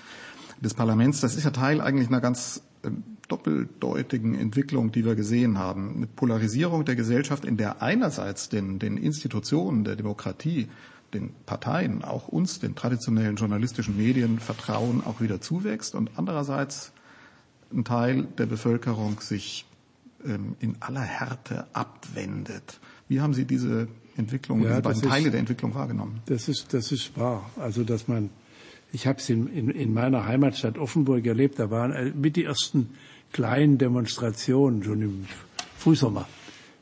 des 0.62 0.74
Parlaments. 0.74 1.22
Das 1.22 1.36
ist 1.36 1.44
ja 1.44 1.52
Teil 1.52 1.82
eigentlich 1.82 2.08
einer 2.08 2.22
ganz 2.22 2.64
ähm, 2.84 3.04
doppeldeutigen 3.28 4.36
Entwicklung, 4.36 4.92
die 4.92 5.06
wir 5.06 5.16
gesehen 5.16 5.58
haben. 5.58 5.96
Eine 5.96 6.08
Polarisierung 6.08 6.86
der 6.86 6.96
Gesellschaft, 6.96 7.46
in 7.46 7.58
der 7.58 7.82
einerseits 7.82 8.50
den, 8.50 8.78
den 8.78 8.98
Institutionen 8.98 9.84
der 9.84 9.96
Demokratie, 9.96 10.68
den 11.14 11.32
Parteien, 11.46 12.04
auch 12.04 12.28
uns, 12.28 12.60
den 12.60 12.76
traditionellen 12.76 13.36
journalistischen 13.36 13.98
Medien 13.98 14.40
Vertrauen 14.40 15.04
auch 15.06 15.22
wieder 15.22 15.42
zuwächst 15.42 15.96
und 15.96 16.12
andererseits 16.16 16.94
ein 17.74 17.84
Teil 17.86 18.24
der 18.38 18.46
Bevölkerung 18.46 19.20
sich 19.22 19.66
ähm, 20.26 20.56
in 20.60 20.76
aller 20.82 21.02
Härte 21.02 21.68
abwendet. 21.74 22.80
Wie 23.08 23.22
haben 23.22 23.34
Sie 23.34 23.46
diese 23.46 23.88
Entwicklung, 24.18 24.64
ja, 24.64 24.70
diese 24.70 24.82
beiden 24.82 25.02
Teile 25.02 25.26
ist, 25.26 25.34
der 25.34 25.40
Entwicklung 25.40 25.74
wahrgenommen? 25.74 26.22
Das 26.26 26.48
ist, 26.48 26.74
das 26.74 26.92
ist 26.92 27.18
wahr. 27.18 27.50
Also, 27.58 27.84
dass 27.84 28.08
man, 28.08 28.30
ich 28.92 29.08
habe 29.08 29.20
es 29.20 29.30
in, 29.30 29.48
in, 29.48 29.70
in 29.70 29.94
meiner 29.94 30.26
Heimatstadt 30.26 30.78
Offenburg 30.78 31.26
erlebt, 31.26 31.60
da 31.60 31.72
waren 31.72 31.92
äh, 31.92 32.12
mit 32.16 32.36
die 32.36 32.44
ersten 32.46 32.90
kleinen 33.32 33.78
Demonstrationen 33.78 34.84
schon 34.84 35.02
im 35.02 35.26
Frühsommer 35.78 36.28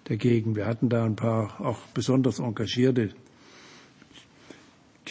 dagegen. 0.05 0.55
Wir 0.55 0.65
hatten 0.65 0.89
da 0.89 1.05
ein 1.05 1.15
paar 1.15 1.61
auch 1.61 1.79
besonders 1.93 2.39
engagierte, 2.39 3.11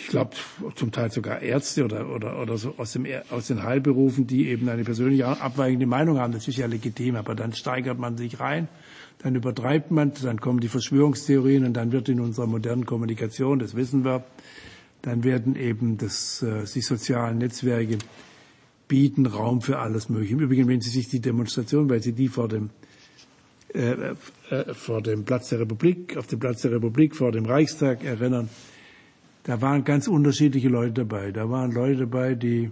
ich 0.01 0.09
glaube 0.09 0.31
zum 0.77 0.93
Teil 0.93 1.11
sogar 1.11 1.43
Ärzte 1.43 1.85
oder, 1.85 2.09
oder, 2.09 2.41
oder 2.41 2.57
so 2.57 2.75
aus, 2.79 2.93
dem, 2.93 3.07
aus 3.31 3.49
den 3.49 3.63
Heilberufen, 3.63 4.27
die 4.27 4.49
eben 4.49 4.69
eine 4.69 4.85
persönliche 4.85 5.27
abweichende 5.27 5.87
Meinung 5.87 6.19
haben. 6.19 6.33
Das 6.33 6.47
ist 6.47 6.57
ja 6.57 6.67
legitim, 6.67 7.17
aber 7.17 7.35
dann 7.35 7.53
steigert 7.53 7.99
man 7.99 8.17
sich 8.17 8.39
rein, 8.39 8.69
dann 9.19 9.35
übertreibt 9.35 9.91
man, 9.91 10.13
dann 10.23 10.41
kommen 10.41 10.61
die 10.61 10.69
Verschwörungstheorien 10.69 11.65
und 11.65 11.75
dann 11.75 11.93
wird 11.93 12.09
in 12.09 12.21
unserer 12.21 12.47
modernen 12.47 12.87
Kommunikation, 12.87 13.59
das 13.59 13.75
wissen 13.75 14.05
wir, 14.05 14.25
dann 15.03 15.25
werden 15.25 15.57
eben 15.57 15.99
das, 15.99 16.43
äh, 16.43 16.65
die 16.73 16.81
sozialen 16.81 17.39
Netzwerke 17.39 17.99
bieten 18.89 19.27
Raum 19.27 19.61
für 19.61 19.79
alles 19.79 20.09
Mögliche. 20.09 20.35
Im 20.35 20.41
Übrigen, 20.41 20.69
wenn 20.69 20.81
Sie 20.81 20.91
sich 20.91 21.09
die 21.09 21.21
Demonstration, 21.21 21.89
weil 21.91 22.03
Sie 22.03 22.13
die 22.13 22.29
vor 22.29 22.49
dem 22.49 22.71
äh, 23.75 24.15
äh, 24.51 24.75
vor 24.75 25.03
dem 25.03 25.25
Platz 25.25 25.51
der 25.51 25.61
Republik, 25.61 26.17
auf 26.17 26.27
dem 26.27 26.39
Platz 26.39 26.63
der 26.63 26.73
Republik, 26.73 27.15
vor 27.15 27.33
dem 27.33 27.45
Reichstag 27.45 28.03
erinnern, 28.03 28.49
da 29.45 29.61
waren 29.61 29.85
ganz 29.85 30.09
unterschiedliche 30.09 30.69
Leute 30.69 31.05
dabei. 31.05 31.33
Da 31.33 31.51
waren 31.51 31.73
Leute 31.73 32.01
dabei, 32.01 32.35
die, 32.35 32.71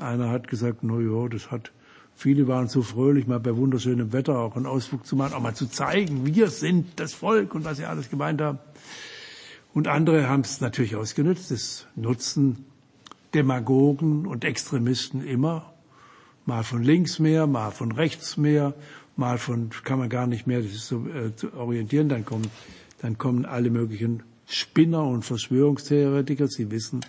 einer 0.00 0.30
hat 0.30 0.46
gesagt, 0.46 0.78
na 0.82 1.00
ja, 1.00 1.28
das 1.28 1.50
hat, 1.50 1.72
viele 2.14 2.46
waren 2.46 2.68
so 2.68 2.82
fröhlich, 2.82 3.26
mal 3.26 3.40
bei 3.40 3.56
wunderschönem 3.56 4.12
Wetter 4.12 4.38
auch 4.38 4.54
einen 4.54 4.66
Ausflug 4.66 5.04
zu 5.04 5.16
machen, 5.16 5.34
auch 5.34 5.40
mal 5.42 5.54
zu 5.54 5.66
zeigen, 5.66 6.26
wir 6.26 6.48
sind 6.48 6.86
das 6.96 7.12
Volk 7.12 7.54
und 7.54 7.64
was 7.64 7.78
sie 7.78 7.84
alles 7.84 8.08
gemeint 8.08 8.40
haben. 8.40 8.58
Und 9.74 9.88
andere 9.88 10.28
haben 10.28 10.42
es 10.42 10.60
natürlich 10.60 10.96
ausgenutzt. 10.96 11.50
Das 11.50 11.86
nutzen 11.96 12.66
Demagogen 13.34 14.26
und 14.26 14.44
Extremisten 14.44 15.24
immer. 15.24 15.72
Mal 16.44 16.64
von 16.64 16.82
links 16.82 17.18
mehr, 17.18 17.46
mal 17.46 17.70
von 17.70 17.92
rechts 17.92 18.36
mehr, 18.36 18.74
mal 19.16 19.38
von, 19.38 19.70
kann 19.84 19.98
man 19.98 20.08
gar 20.08 20.26
nicht 20.26 20.46
mehr 20.46 20.62
so, 20.62 21.06
äh, 21.06 21.30
orientieren. 21.56 22.08
Dann 22.08 22.24
kommen, 22.24 22.50
dann 23.00 23.16
kommen 23.16 23.44
alle 23.46 23.70
möglichen 23.70 24.22
Spinner 24.46 25.04
und 25.04 25.24
Verschwörungstheoretiker. 25.24 26.48
Sie 26.48 26.70
wissen, 26.70 27.00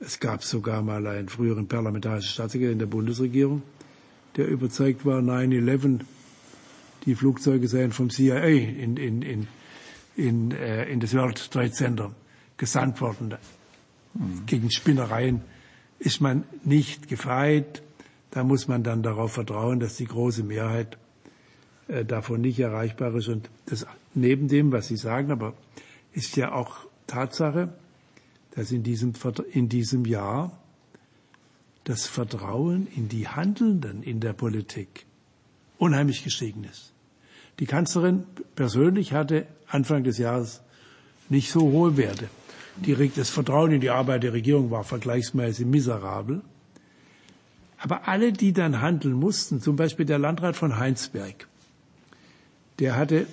es 0.00 0.20
gab 0.20 0.44
sogar 0.44 0.82
mal 0.82 1.06
einen 1.06 1.28
früheren 1.28 1.68
parlamentarischen 1.68 2.30
Staatssekretär 2.30 2.72
in 2.72 2.78
der 2.78 2.86
Bundesregierung, 2.86 3.62
der 4.36 4.48
überzeugt 4.48 5.04
war, 5.04 5.20
9-11, 5.20 6.00
die 7.04 7.14
Flugzeuge 7.14 7.68
seien 7.68 7.92
vom 7.92 8.10
CIA 8.10 8.44
in, 8.46 8.96
in, 8.96 9.22
in, 9.22 9.48
in, 10.16 10.50
äh, 10.50 10.84
in 10.86 11.00
das 11.00 11.14
World 11.14 11.50
Trade 11.50 11.72
Center 11.72 12.14
gesandt 12.56 13.00
worden. 13.00 13.34
Mhm. 14.14 14.46
Gegen 14.46 14.70
Spinnereien 14.70 15.42
ist 15.98 16.20
man 16.20 16.44
nicht 16.64 17.08
gefeit. 17.08 17.82
Da 18.30 18.44
muss 18.44 18.68
man 18.68 18.82
dann 18.82 19.02
darauf 19.02 19.32
vertrauen, 19.32 19.80
dass 19.80 19.96
die 19.96 20.06
große 20.06 20.42
Mehrheit 20.42 20.98
äh, 21.88 22.04
davon 22.04 22.40
nicht 22.40 22.58
erreichbar 22.58 23.14
ist. 23.14 23.28
Und 23.28 23.48
das 23.66 23.86
neben 24.14 24.48
dem, 24.48 24.72
was 24.72 24.88
Sie 24.88 24.96
sagen, 24.96 25.30
aber 25.30 25.54
ist 26.12 26.36
ja 26.36 26.52
auch 26.52 26.86
Tatsache, 27.06 27.72
dass 28.52 28.72
in 28.72 28.82
diesem, 28.82 29.12
in 29.52 29.68
diesem 29.68 30.06
Jahr 30.06 30.58
das 31.84 32.06
Vertrauen 32.06 32.88
in 32.96 33.08
die 33.08 33.28
Handelnden 33.28 34.02
in 34.02 34.18
der 34.18 34.32
Politik 34.32 35.06
unheimlich 35.78 36.24
gestiegen 36.24 36.64
ist. 36.64 36.92
Die 37.60 37.66
Kanzlerin 37.66 38.24
persönlich 38.54 39.12
hatte 39.12 39.46
Anfang 39.68 40.04
des 40.04 40.18
Jahres 40.18 40.62
nicht 41.28 41.50
so 41.50 41.60
hohe 41.60 41.96
Werte. 41.96 42.28
Das 43.16 43.30
Vertrauen 43.30 43.72
in 43.72 43.80
die 43.80 43.90
Arbeit 43.90 44.22
der 44.22 44.32
Regierung 44.32 44.70
war 44.70 44.84
vergleichsweise 44.84 45.64
miserabel. 45.64 46.42
Aber 47.78 48.08
alle, 48.08 48.32
die 48.32 48.52
dann 48.52 48.80
handeln 48.80 49.14
mussten, 49.14 49.60
zum 49.60 49.76
Beispiel 49.76 50.06
der 50.06 50.18
Landrat 50.18 50.56
von 50.56 50.78
Heinsberg, 50.78 51.46
der 52.78 52.96
hatte 52.96 53.26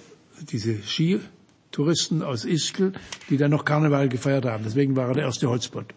diese 0.51 0.81
Skitouristen 0.81 2.23
aus 2.23 2.45
Ischgl, 2.45 2.93
die 3.29 3.38
dann 3.38 3.51
noch 3.51 3.65
Karneval 3.65 4.09
gefeiert 4.09 4.45
haben. 4.45 4.63
Deswegen 4.63 4.95
war 4.95 5.09
er 5.09 5.13
der 5.15 5.23
erste 5.25 5.49
Hotspot. 5.49 5.93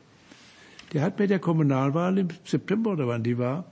Der 0.93 1.03
hat 1.03 1.17
bei 1.17 1.27
der 1.27 1.39
Kommunalwahl 1.39 2.19
im 2.19 2.29
September 2.45 2.93
oder 2.93 3.07
wann 3.09 3.23
die 3.23 3.39
war, 3.39 3.65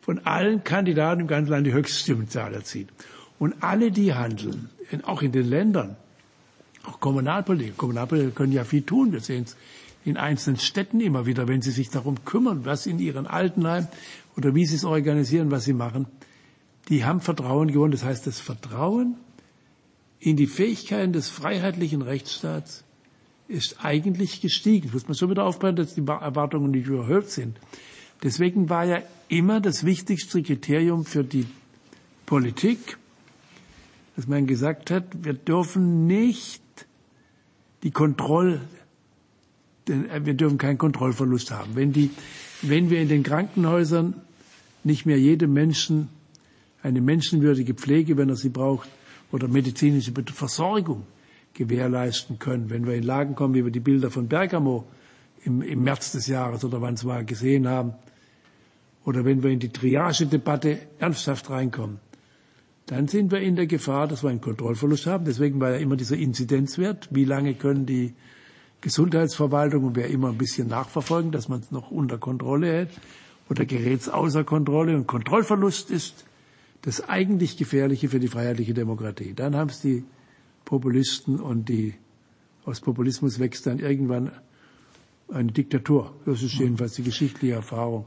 von 0.00 0.20
allen 0.20 0.62
Kandidaten 0.62 1.22
im 1.22 1.26
ganzen 1.26 1.50
Land 1.50 1.66
die 1.66 1.72
höchste 1.72 1.98
Stimmenzahl 1.98 2.54
erzielt. 2.54 2.88
Und 3.38 3.54
alle, 3.60 3.90
die 3.90 4.14
handeln, 4.14 4.70
auch 5.04 5.22
in 5.22 5.32
den 5.32 5.48
Ländern, 5.48 5.96
auch 6.86 7.00
Kommunalpolitiker, 7.00 7.76
Kommunalpolitiker 7.76 8.32
können 8.32 8.52
ja 8.52 8.64
viel 8.64 8.82
tun. 8.82 9.12
Wir 9.12 9.20
sehen 9.20 9.44
es 9.44 9.56
in 10.04 10.16
einzelnen 10.16 10.58
Städten 10.58 11.00
immer 11.00 11.26
wieder, 11.26 11.48
wenn 11.48 11.62
sie 11.62 11.72
sich 11.72 11.90
darum 11.90 12.24
kümmern, 12.24 12.64
was 12.64 12.86
in 12.86 12.98
ihren 12.98 13.26
Altenheim 13.26 13.88
oder 14.36 14.54
wie 14.54 14.64
sie 14.64 14.76
es 14.76 14.84
organisieren, 14.84 15.50
was 15.50 15.64
sie 15.64 15.72
machen, 15.72 16.06
die 16.88 17.04
haben 17.04 17.20
Vertrauen 17.20 17.72
gewonnen. 17.72 17.92
Das 17.92 18.04
heißt, 18.04 18.26
das 18.26 18.38
Vertrauen 18.38 19.16
in 20.20 20.36
die 20.36 20.46
Fähigkeiten 20.46 21.12
des 21.12 21.28
freiheitlichen 21.28 22.02
Rechtsstaats 22.02 22.84
ist 23.48 23.84
eigentlich 23.84 24.40
gestiegen. 24.40 24.90
muss 24.92 25.08
man 25.08 25.14
schon 25.14 25.30
wieder 25.30 25.44
aufpassen, 25.44 25.76
dass 25.76 25.94
die 25.94 26.06
Erwartungen 26.06 26.70
nicht 26.70 26.86
überhöht 26.86 27.30
sind. 27.30 27.56
Deswegen 28.22 28.68
war 28.70 28.84
ja 28.84 29.02
immer 29.28 29.60
das 29.60 29.84
wichtigste 29.84 30.42
Kriterium 30.42 31.04
für 31.04 31.22
die 31.22 31.46
Politik, 32.24 32.96
dass 34.16 34.26
man 34.26 34.46
gesagt 34.46 34.90
hat, 34.90 35.04
wir 35.24 35.34
dürfen 35.34 36.06
nicht 36.06 36.62
die 37.82 37.90
Kontroll, 37.90 38.62
äh, 39.88 40.24
wir 40.24 40.34
dürfen 40.34 40.58
keinen 40.58 40.78
Kontrollverlust 40.78 41.50
haben. 41.50 41.76
Wenn, 41.76 41.92
die, 41.92 42.10
wenn 42.62 42.88
wir 42.90 43.00
in 43.00 43.08
den 43.08 43.22
Krankenhäusern 43.22 44.14
nicht 44.84 45.04
mehr 45.04 45.18
jedem 45.18 45.52
Menschen 45.52 46.08
eine 46.82 47.00
menschenwürdige 47.00 47.74
Pflege, 47.74 48.16
wenn 48.16 48.28
er 48.30 48.36
sie 48.36 48.48
braucht, 48.48 48.88
oder 49.32 49.48
medizinische 49.48 50.12
Versorgung 50.32 51.04
gewährleisten 51.52 52.38
können, 52.38 52.70
wenn 52.70 52.86
wir 52.86 52.94
in 52.94 53.02
Lagen 53.02 53.34
kommen, 53.34 53.54
wie 53.54 53.64
wir 53.64 53.72
die 53.72 53.80
Bilder 53.80 54.10
von 54.10 54.28
Bergamo 54.28 54.86
im, 55.44 55.62
im 55.62 55.82
März 55.82 56.12
des 56.12 56.26
Jahres 56.28 56.64
oder 56.64 56.80
wann 56.80 56.94
es 56.94 57.04
war 57.04 57.24
gesehen 57.24 57.66
haben, 57.68 57.94
oder 59.04 59.24
wenn 59.24 59.42
wir 59.42 59.50
in 59.50 59.58
die 59.58 59.68
Triage-Debatte 59.68 60.78
ernsthaft 60.98 61.50
reinkommen, 61.50 61.98
dann 62.86 63.08
sind 63.08 63.32
wir 63.32 63.40
in 63.40 63.56
der 63.56 63.66
Gefahr, 63.66 64.06
dass 64.06 64.22
wir 64.22 64.30
einen 64.30 64.40
Kontrollverlust 64.40 65.06
haben. 65.06 65.24
Deswegen 65.24 65.60
war 65.60 65.70
ja 65.72 65.76
immer 65.76 65.96
dieser 65.96 66.16
Inzidenzwert. 66.16 67.08
Wie 67.10 67.24
lange 67.24 67.54
können 67.54 67.84
die 67.84 68.14
Gesundheitsverwaltung 68.80 69.84
und 69.84 69.96
wer 69.96 70.08
immer 70.08 70.28
ein 70.28 70.38
bisschen 70.38 70.68
nachverfolgen, 70.68 71.32
dass 71.32 71.48
man 71.48 71.60
es 71.60 71.72
noch 71.72 71.90
unter 71.90 72.18
Kontrolle 72.18 72.68
hält 72.68 72.90
oder 73.50 73.64
gerät 73.64 74.00
es 74.00 74.08
außer 74.08 74.44
Kontrolle 74.44 74.96
und 74.96 75.06
Kontrollverlust 75.06 75.90
ist 75.90 76.24
das 76.82 77.00
eigentlich 77.08 77.56
Gefährliche 77.56 78.08
für 78.08 78.20
die 78.20 78.28
freiheitliche 78.28 78.74
Demokratie. 78.74 79.34
Dann 79.34 79.56
haben 79.56 79.70
es 79.70 79.80
die 79.80 80.04
Populisten 80.64 81.40
und 81.40 81.68
die, 81.68 81.94
aus 82.64 82.80
Populismus 82.80 83.40
wächst 83.40 83.66
dann 83.66 83.80
irgendwann 83.80 84.30
eine 85.28 85.50
Diktatur. 85.50 86.14
Das 86.24 86.42
ist 86.42 86.54
jedenfalls 86.54 86.94
die 86.94 87.02
geschichtliche 87.02 87.54
Erfahrung 87.54 88.06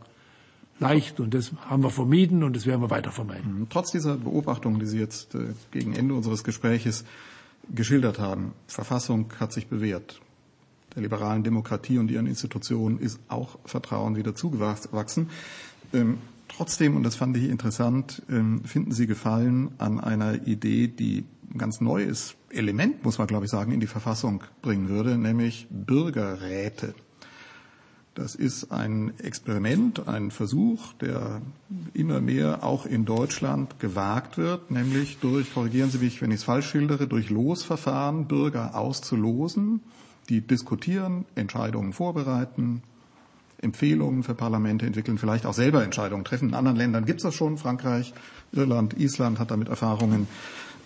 leicht 0.80 1.20
und 1.20 1.34
das 1.34 1.52
haben 1.70 1.84
wir 1.84 1.90
vermieden 1.90 2.44
und 2.44 2.56
das 2.56 2.66
werden 2.66 2.82
wir 2.82 2.90
weiter 2.90 3.12
vermeiden. 3.12 3.60
Mhm. 3.60 3.68
Trotz 3.70 3.92
dieser 3.92 4.16
Beobachtungen, 4.18 4.80
die 4.80 4.86
Sie 4.86 5.00
jetzt 5.00 5.36
äh, 5.36 5.54
gegen 5.72 5.94
Ende 5.94 6.14
unseres 6.14 6.44
Gespräches 6.44 7.06
geschildert 7.74 8.20
haben, 8.20 8.54
Verfassung 8.68 9.32
hat 9.40 9.54
sich 9.54 9.68
bewährt. 9.68 10.22
Der 10.96 11.04
liberalen 11.04 11.44
Demokratie 11.44 12.00
und 12.00 12.10
ihren 12.10 12.26
Institutionen 12.26 13.00
ist 13.00 13.20
auch 13.28 13.60
Vertrauen 13.66 14.16
wieder 14.16 14.34
zugewachsen. 14.34 15.30
Ähm, 15.94 16.18
trotzdem, 16.48 16.96
und 16.96 17.04
das 17.04 17.16
fand 17.16 17.38
ich 17.38 17.44
interessant, 17.50 18.24
ähm, 18.30 18.64
finden 18.64 18.92
Sie 18.92 19.06
Gefallen 19.06 19.72
an 19.78 20.00
einer 20.00 20.48
Idee, 20.48 20.88
die 20.88 21.26
ein 21.54 21.58
ganz 21.58 21.82
neues 21.82 22.36
Element, 22.50 23.04
muss 23.04 23.18
man 23.18 23.28
glaube 23.28 23.46
ich 23.46 23.52
sagen, 23.52 23.72
in 23.72 23.80
die 23.80 23.88
Verfassung 23.88 24.44
bringen 24.62 24.90
würde, 24.90 25.18
nämlich 25.18 25.68
Bürgerräte. 25.70 26.96
Das 28.16 28.36
ist 28.36 28.72
ein 28.72 29.14
Experiment, 29.20 30.08
ein 30.08 30.32
Versuch, 30.32 30.94
der 30.94 31.42
immer 31.94 32.20
mehr 32.20 32.64
auch 32.64 32.86
in 32.86 33.06
Deutschland 33.06 33.80
gewagt 33.80 34.38
wird, 34.38 34.72
nämlich 34.72 35.20
durch, 35.20 35.54
korrigieren 35.54 35.90
Sie 35.90 36.00
mich, 36.00 36.22
wenn 36.22 36.32
ich 36.32 36.38
es 36.38 36.44
falsch 36.44 36.70
schildere, 36.70 37.08
durch 37.08 37.30
Losverfahren 37.30 38.28
Bürger 38.28 38.76
auszulosen, 38.76 39.82
die 40.28 40.42
diskutieren, 40.42 41.26
Entscheidungen 41.36 41.94
vorbereiten, 41.94 42.82
Empfehlungen 43.62 44.24
für 44.24 44.36
Parlamente 44.36 44.86
entwickeln, 44.86 45.18
vielleicht 45.18 45.46
auch 45.46 45.54
selber 45.54 45.84
Entscheidungen 45.84 46.24
treffen. 46.24 46.50
In 46.50 46.56
anderen 46.56 46.78
Ländern 46.78 47.06
gibt 47.06 47.20
es 47.20 47.24
das 47.24 47.36
schon, 47.36 47.58
Frankreich, 47.58 48.14
Irland, 48.52 48.98
Island 48.98 49.40
hat 49.40 49.52
damit 49.52 49.70
Erfahrungen. 49.70 50.28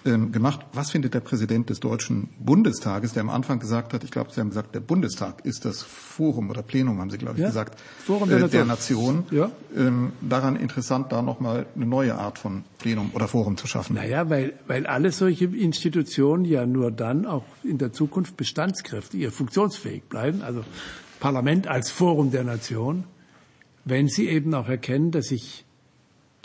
Ähm, 0.05 0.31
gemacht. 0.31 0.61
Was 0.73 0.91
findet 0.91 1.13
der 1.13 1.19
Präsident 1.21 1.69
des 1.69 1.79
Deutschen 1.79 2.29
Bundestages, 2.39 3.13
der 3.13 3.21
am 3.21 3.29
Anfang 3.29 3.59
gesagt 3.59 3.93
hat, 3.93 4.03
ich 4.03 4.11
glaube, 4.11 4.31
Sie 4.31 4.39
haben 4.39 4.49
gesagt, 4.49 4.75
der 4.75 4.79
Bundestag 4.79 5.45
ist 5.45 5.65
das 5.65 5.81
Forum 5.81 6.49
oder 6.49 6.61
Plenum, 6.61 6.99
haben 6.99 7.09
Sie, 7.09 7.17
glaube 7.17 7.35
ich, 7.35 7.41
ja, 7.41 7.47
gesagt, 7.47 7.79
Forum 8.05 8.29
der, 8.29 8.41
äh, 8.41 8.49
der 8.49 8.65
Nation. 8.65 9.25
Ja. 9.31 9.51
Ähm, 9.75 10.13
daran 10.21 10.55
interessant, 10.55 11.11
da 11.11 11.21
nochmal 11.21 11.65
eine 11.75 11.85
neue 11.85 12.15
Art 12.15 12.37
von 12.37 12.63
Plenum 12.79 13.11
oder 13.13 13.27
Forum 13.27 13.57
zu 13.57 13.67
schaffen. 13.67 13.95
Naja, 13.95 14.29
weil, 14.29 14.53
weil 14.67 14.85
alle 14.87 15.11
solche 15.11 15.45
Institutionen 15.45 16.45
ja 16.45 16.65
nur 16.65 16.91
dann 16.91 17.25
auch 17.25 17.45
in 17.63 17.77
der 17.77 17.93
Zukunft 17.93 18.37
bestandskräftig, 18.37 19.27
funktionsfähig 19.29 20.03
bleiben, 20.03 20.41
also 20.41 20.63
Parlament 21.19 21.67
als 21.67 21.89
Forum 21.89 22.31
der 22.31 22.43
Nation, 22.43 23.05
wenn 23.85 24.07
sie 24.07 24.27
eben 24.27 24.53
auch 24.53 24.67
erkennen, 24.67 25.11
dass 25.11 25.27
sich 25.27 25.65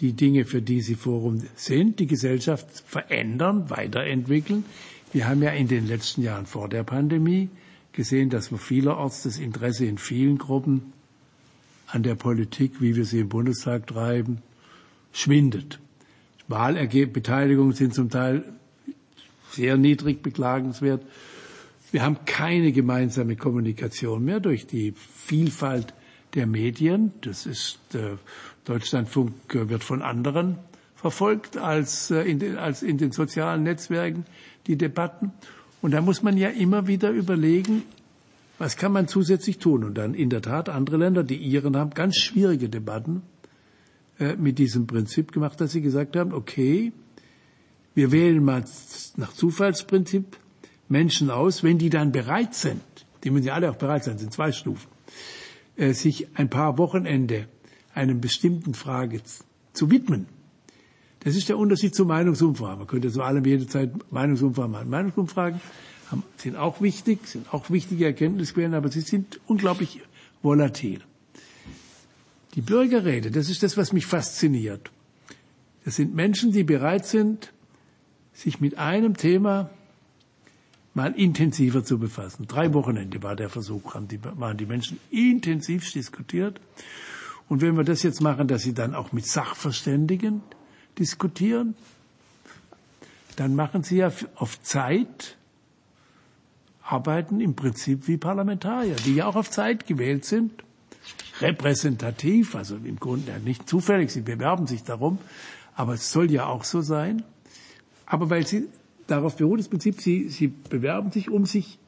die 0.01 0.13
Dinge, 0.13 0.45
für 0.45 0.63
die 0.63 0.81
sie 0.81 0.95
Forum 0.95 1.43
sind, 1.57 1.99
die 1.99 2.07
Gesellschaft 2.07 2.67
verändern, 2.87 3.69
weiterentwickeln. 3.71 4.65
Wir 5.13 5.29
haben 5.29 5.43
ja 5.43 5.51
in 5.51 5.69
den 5.69 5.87
letzten 5.87 6.23
Jahren 6.23 6.47
vor 6.47 6.69
der 6.69 6.85
Pandemie 6.85 7.49
gesehen, 7.93 8.31
dass 8.31 8.49
vielerorts 8.49 9.25
das 9.25 9.39
Interesse 9.39 9.87
in 9.87 9.99
vielen 9.99 10.39
Gruppen 10.39 10.93
an 11.87 12.03
der 12.03 12.15
Politik, 12.15 12.81
wie 12.81 12.95
wir 12.95 13.05
sie 13.05 13.21
im 13.21 13.29
Bundestag 13.29 13.87
treiben, 13.87 14.39
schwindet. 15.13 15.81
Wahlergebeteiligungen 16.47 17.73
sind 17.73 17.95
zum 17.95 18.11
Teil 18.11 18.45
sehr 19.51 19.77
niedrig 19.77 20.23
beklagenswert. 20.23 21.03
Wir 21.91 22.03
haben 22.03 22.19
keine 22.27 22.73
gemeinsame 22.73 23.37
Kommunikation 23.37 24.25
mehr 24.25 24.41
durch 24.41 24.67
die 24.67 24.93
Vielfalt 24.93 25.95
der 26.35 26.47
Medien. 26.47 27.13
Das 27.23 27.47
ist 27.47 27.79
äh, 27.95 28.17
Deutschlandfunk 28.69 29.55
äh, 29.55 29.69
wird 29.69 29.83
von 29.83 30.03
anderen 30.03 30.59
verfolgt 30.95 31.57
als 31.57 32.11
äh, 32.11 32.23
in, 32.23 32.39
den, 32.39 32.57
als 32.57 32.83
in 32.83 32.99
den 32.99 33.12
sozialen 33.12 33.62
Netzwerken 33.62 34.27
die 34.66 34.77
Debatten. 34.77 35.33
Und 35.81 35.93
da 35.93 36.01
muss 36.03 36.23
man 36.23 36.37
ja 36.37 36.49
immer 36.49 36.87
wieder 36.87 37.11
überlegen, 37.11 37.85
was 38.59 38.77
kann 38.77 38.93
man 38.93 39.09
zusätzlich 39.09 39.59
tun? 39.59 39.85
Und 39.85 39.95
dann 39.95 40.14
in 40.14 40.29
der 40.29 40.43
Tat 40.43 40.69
andere 40.69 40.97
Länder, 40.97 41.23
die 41.23 41.37
Iren 41.37 41.77
haben 41.77 41.91
ganz 41.91 42.16
schwierige 42.16 42.69
Debatten 42.69 43.23
äh, 44.19 44.35
mit 44.35 44.59
diesem 44.59 44.87
Prinzip 44.87 45.33
gemacht, 45.33 45.61
dass 45.61 45.73
sie 45.73 45.81
gesagt 45.81 46.16
haben, 46.16 46.35
okay, 46.35 46.93
wir 47.95 48.12
wählen 48.12 48.45
mal 48.45 48.64
nach 49.16 49.33
Zufallsprinzip 49.33 50.37
Menschen 50.89 51.31
aus, 51.31 51.62
wenn 51.62 51.79
die 51.79 51.91
dann 51.91 52.12
bereit 52.12 52.55
sind, 52.55 52.83
die 53.25 53.31
müssen 53.31 53.47
ja 53.47 53.55
alle 53.55 53.71
auch 53.71 53.77
bereit 53.77 54.05
sein, 54.05 54.19
sind 54.19 54.33
zwei 54.33 54.53
Stufen, 54.53 54.89
äh, 55.77 55.93
sich 55.93 56.27
ein 56.35 56.51
paar 56.51 56.77
Wochenende 56.77 57.47
einem 57.95 58.20
bestimmten 58.20 58.74
Frage 58.74 59.22
zu 59.72 59.91
widmen. 59.91 60.26
Das 61.20 61.34
ist 61.36 61.49
der 61.49 61.59
Unterschied 61.59 61.95
zu 61.95 62.05
Meinungsumfragen. 62.05 62.78
Man 62.78 62.86
könnte 62.86 63.11
zu 63.11 63.22
allem 63.22 63.45
jederzeit 63.45 63.91
Meinungsumfragen 64.12 64.70
machen. 64.72 64.91
Meinungsumfragen 64.91 65.61
sind 66.36 66.57
auch 66.57 66.80
wichtig, 66.80 67.26
sind 67.26 67.53
auch 67.53 67.70
wichtige 67.70 68.07
Erkenntnisquellen, 68.07 68.74
aber 68.74 68.89
sie 68.89 69.01
sind 69.01 69.41
unglaublich 69.47 70.01
volatil. 70.43 71.01
Die 72.55 72.62
Bürgerräte, 72.62 73.30
das 73.30 73.51
ist 73.51 73.62
das, 73.62 73.76
was 73.76 73.93
mich 73.93 74.07
fasziniert. 74.07 74.91
Das 75.84 75.97
sind 75.97 76.14
Menschen, 76.14 76.53
die 76.53 76.64
bereit 76.64 77.07
sind, 77.07 77.53
sich 78.32 78.61
mit 78.61 78.78
einem 78.78 79.16
Thema 79.16 79.70
mal 80.95 81.12
intensiver 81.12 81.84
zu 81.84 81.99
befassen. 81.99 82.47
Drei 82.47 82.74
Wochenende 82.74 83.22
war 83.22 83.36
der 83.36 83.49
Versuch, 83.49 83.95
haben 83.95 84.09
die, 84.09 84.18
waren 84.22 84.57
die 84.57 84.66
Menschen 84.66 84.99
intensiv 85.11 85.91
diskutiert. 85.93 86.61
Und 87.49 87.63
wenn 87.63 87.77
wir 87.77 87.85
das 87.85 88.03
jetzt 88.03 88.21
machen, 88.21 88.47
dass 88.49 88.63
sie 88.63 88.75
dann 88.75 88.95
auch 88.95 89.13
mit 89.13 89.27
Sachverständigen 89.27 90.43
diskutieren, 90.99 91.75
dann 93.37 93.55
machen 93.55 93.83
sie 93.83 93.99
ja 93.99 94.13
auf 94.35 94.61
Zeit 94.63 95.37
arbeiten 96.83 97.41
im 97.41 97.55
Prinzip 97.55 98.09
wie 98.09 98.17
Parlamentarier, 98.17 98.97
die 99.05 99.17
ja 99.17 99.27
auch 99.27 99.37
auf 99.37 99.51
Zeit 99.51 99.87
gewählt 99.87 100.25
sind, 100.25 100.65
repräsentativ, 101.41 102.55
also 102.55 102.77
im 102.77 102.97
Grunde 102.97 103.39
nicht 103.45 103.69
zufällig, 103.69 104.11
sie 104.11 104.23
bewerben 104.23 104.67
sich 104.67 104.83
darum, 104.85 105.19
aber 105.75 105.95
es 105.95 106.11
soll 106.11 106.31
ja 106.31 106.47
auch 106.47 106.65
so 106.65 106.81
sein. 106.81 107.23
Aber 108.07 108.31
weil 108.31 108.47
sie 108.47 108.69
darauf 109.07 109.37
beruht 109.37 109.61
das 109.61 109.69
Prinzip, 109.69 110.01
sie, 110.01 110.29
sie 110.29 110.49
bewerben 110.49 111.11
sich, 111.11 111.31
um 111.31 111.47
sich 111.47 111.79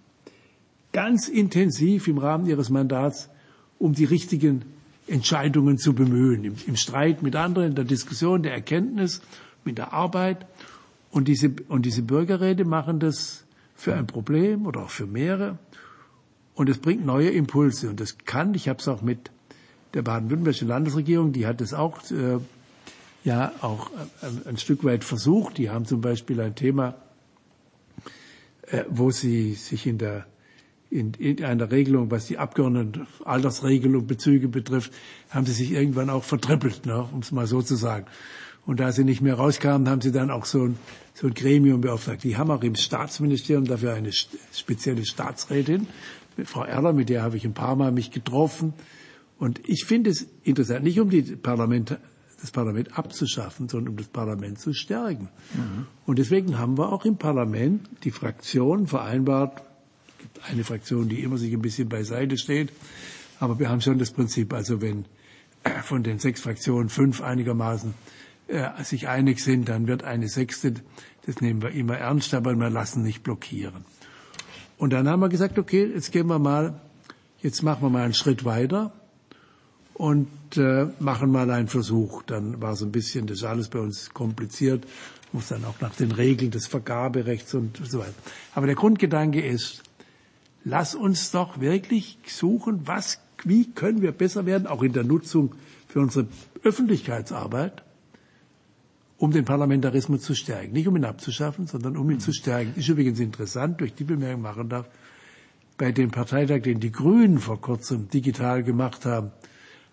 ganz 0.92 1.28
intensiv 1.28 2.06
im 2.06 2.18
Rahmen 2.18 2.46
ihres 2.46 2.68
Mandats 2.68 3.30
um 3.78 3.94
die 3.94 4.04
richtigen 4.04 4.64
Entscheidungen 5.10 5.76
zu 5.78 5.94
bemühen, 5.94 6.44
im, 6.44 6.54
im 6.66 6.76
Streit 6.76 7.22
mit 7.22 7.36
anderen, 7.36 7.70
in 7.70 7.74
der 7.74 7.84
Diskussion, 7.84 8.42
der 8.42 8.52
Erkenntnis, 8.52 9.20
mit 9.64 9.78
der 9.78 9.92
Arbeit. 9.92 10.46
Und 11.10 11.26
diese, 11.26 11.52
und 11.68 11.84
diese 11.84 12.02
Bürgerräte 12.02 12.64
machen 12.64 13.00
das 13.00 13.44
für 13.74 13.94
ein 13.94 14.06
Problem 14.06 14.66
oder 14.66 14.84
auch 14.84 14.90
für 14.90 15.06
mehrere. 15.06 15.58
Und 16.54 16.68
es 16.68 16.78
bringt 16.78 17.04
neue 17.04 17.30
Impulse. 17.30 17.90
Und 17.90 18.00
das 18.00 18.18
kann, 18.18 18.54
ich 18.54 18.68
habe 18.68 18.78
es 18.78 18.88
auch 18.88 19.02
mit 19.02 19.30
der 19.94 20.02
baden-württembergischen 20.02 20.68
Landesregierung, 20.68 21.32
die 21.32 21.46
hat 21.46 21.60
es 21.60 21.74
auch 21.74 21.98
äh, 22.10 22.38
ja 23.24 23.52
auch 23.60 23.90
äh, 24.22 24.48
ein 24.48 24.56
Stück 24.56 24.84
weit 24.84 25.02
versucht. 25.02 25.58
Die 25.58 25.70
haben 25.70 25.84
zum 25.84 26.00
Beispiel 26.00 26.40
ein 26.40 26.54
Thema, 26.54 26.94
äh, 28.68 28.84
wo 28.88 29.10
sie 29.10 29.54
sich 29.54 29.86
in 29.86 29.98
der 29.98 30.26
in, 30.90 31.14
in 31.14 31.44
einer 31.44 31.70
Regelung, 31.70 32.10
was 32.10 32.26
die 32.26 32.38
Abgeordnetenaltersregelung 32.38 34.06
Bezüge 34.06 34.48
betrifft, 34.48 34.92
haben 35.30 35.46
sie 35.46 35.52
sich 35.52 35.72
irgendwann 35.72 36.10
auch 36.10 36.24
vertrippelt, 36.24 36.84
ne, 36.86 37.08
um 37.12 37.20
es 37.20 37.30
mal 37.32 37.46
so 37.46 37.62
zu 37.62 37.76
sagen. 37.76 38.06
Und 38.66 38.80
da 38.80 38.92
sie 38.92 39.04
nicht 39.04 39.20
mehr 39.20 39.34
rauskamen, 39.34 39.88
haben 39.88 40.00
sie 40.00 40.12
dann 40.12 40.30
auch 40.30 40.44
so 40.44 40.64
ein, 40.64 40.76
so 41.14 41.28
ein 41.28 41.34
Gremium 41.34 41.80
beauftragt. 41.80 42.24
Die 42.24 42.36
haben 42.36 42.50
auch 42.50 42.62
im 42.62 42.74
Staatsministerium 42.74 43.64
dafür 43.64 43.94
eine 43.94 44.10
spezielle 44.12 45.06
Staatsrätin, 45.06 45.86
Frau 46.44 46.64
Erler, 46.64 46.92
mit 46.92 47.08
der 47.08 47.22
habe 47.22 47.36
ich 47.36 47.44
ein 47.44 47.54
paar 47.54 47.76
Mal 47.76 47.92
mich 47.92 48.10
getroffen. 48.10 48.72
Und 49.38 49.60
ich 49.68 49.84
finde 49.84 50.10
es 50.10 50.26
interessant, 50.42 50.84
nicht 50.84 51.00
um 51.00 51.10
die 51.10 51.22
Parlament, 51.22 51.98
das 52.40 52.50
Parlament 52.50 52.98
abzuschaffen, 52.98 53.68
sondern 53.68 53.90
um 53.90 53.96
das 53.96 54.08
Parlament 54.08 54.58
zu 54.58 54.72
stärken. 54.72 55.28
Mhm. 55.54 55.86
Und 56.06 56.18
deswegen 56.18 56.58
haben 56.58 56.78
wir 56.78 56.92
auch 56.92 57.04
im 57.04 57.16
Parlament 57.16 57.88
die 58.04 58.10
Fraktionen 58.10 58.86
vereinbart, 58.86 59.62
eine 60.48 60.64
Fraktion, 60.64 61.08
die 61.08 61.22
immer 61.22 61.38
sich 61.38 61.52
ein 61.52 61.62
bisschen 61.62 61.88
beiseite 61.88 62.36
steht. 62.38 62.72
Aber 63.38 63.58
wir 63.58 63.68
haben 63.68 63.80
schon 63.80 63.98
das 63.98 64.10
Prinzip, 64.10 64.52
also 64.52 64.80
wenn 64.80 65.06
äh, 65.64 65.80
von 65.82 66.02
den 66.02 66.18
sechs 66.18 66.40
Fraktionen 66.40 66.88
fünf 66.88 67.20
einigermaßen 67.20 67.94
äh, 68.48 68.82
sich 68.82 69.08
einig 69.08 69.40
sind, 69.40 69.68
dann 69.68 69.86
wird 69.86 70.04
eine 70.04 70.28
sechste, 70.28 70.74
das 71.26 71.40
nehmen 71.40 71.62
wir 71.62 71.70
immer 71.70 71.96
ernst, 71.96 72.34
aber 72.34 72.54
wir 72.54 72.70
lassen 72.70 73.02
nicht 73.02 73.22
blockieren. 73.22 73.84
Und 74.78 74.92
dann 74.92 75.08
haben 75.08 75.20
wir 75.20 75.28
gesagt, 75.28 75.58
okay, 75.58 75.90
jetzt 75.92 76.12
gehen 76.12 76.26
wir 76.26 76.38
mal, 76.38 76.80
jetzt 77.42 77.62
machen 77.62 77.82
wir 77.82 77.90
mal 77.90 78.04
einen 78.04 78.14
Schritt 78.14 78.44
weiter 78.44 78.92
und 79.94 80.28
äh, 80.56 80.86
machen 80.98 81.30
mal 81.30 81.50
einen 81.50 81.68
Versuch. 81.68 82.22
Dann 82.22 82.62
war 82.62 82.72
es 82.72 82.82
ein 82.82 82.90
bisschen, 82.90 83.26
das 83.26 83.38
ist 83.38 83.44
alles 83.44 83.68
bei 83.68 83.78
uns 83.78 84.10
kompliziert, 84.14 84.86
muss 85.32 85.48
dann 85.48 85.64
auch 85.64 85.80
nach 85.80 85.94
den 85.94 86.12
Regeln 86.12 86.50
des 86.50 86.66
Vergaberechts 86.66 87.52
und 87.54 87.78
so 87.86 87.98
weiter. 87.98 88.14
Aber 88.54 88.66
der 88.66 88.74
Grundgedanke 88.74 89.42
ist, 89.42 89.82
lass 90.64 90.94
uns 90.94 91.30
doch 91.30 91.60
wirklich 91.60 92.18
suchen, 92.26 92.80
was, 92.86 93.20
wie 93.44 93.70
können 93.70 94.02
wir 94.02 94.12
besser 94.12 94.46
werden, 94.46 94.66
auch 94.66 94.82
in 94.82 94.92
der 94.92 95.04
Nutzung 95.04 95.54
für 95.88 96.00
unsere 96.00 96.26
Öffentlichkeitsarbeit, 96.62 97.82
um 99.18 99.32
den 99.32 99.44
Parlamentarismus 99.44 100.22
zu 100.22 100.34
stärken. 100.34 100.72
Nicht 100.72 100.88
um 100.88 100.96
ihn 100.96 101.04
abzuschaffen, 101.04 101.66
sondern 101.66 101.96
um 101.96 102.10
ihn 102.10 102.20
zu 102.20 102.32
stärken. 102.32 102.72
Ist 102.78 102.88
übrigens 102.88 103.20
interessant, 103.20 103.80
durch 103.80 103.94
die 103.94 104.04
Bemerkung 104.04 104.42
machen 104.42 104.68
darf, 104.68 104.88
bei 105.76 105.92
dem 105.92 106.10
Parteitag, 106.10 106.62
den 106.62 106.78
die 106.80 106.92
Grünen 106.92 107.38
vor 107.38 107.60
kurzem 107.60 108.08
digital 108.10 108.62
gemacht 108.62 109.06
haben, 109.06 109.30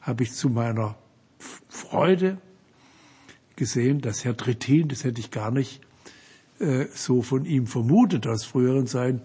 habe 0.02 0.24
ich 0.24 0.34
zu 0.34 0.50
meiner 0.50 0.96
Freude 1.70 2.38
gesehen, 3.56 4.02
dass 4.02 4.24
Herr 4.26 4.36
Trittin, 4.36 4.88
das 4.90 5.04
hätte 5.04 5.20
ich 5.22 5.32
gar 5.32 5.52
nicht 5.52 5.82
äh, 6.60 6.86
so 6.94 7.22
von 7.22 7.46
ihm 7.46 7.68
vermutet 7.68 8.28
aus 8.28 8.44
früheren 8.46 8.88
Zeiten, 8.88 9.22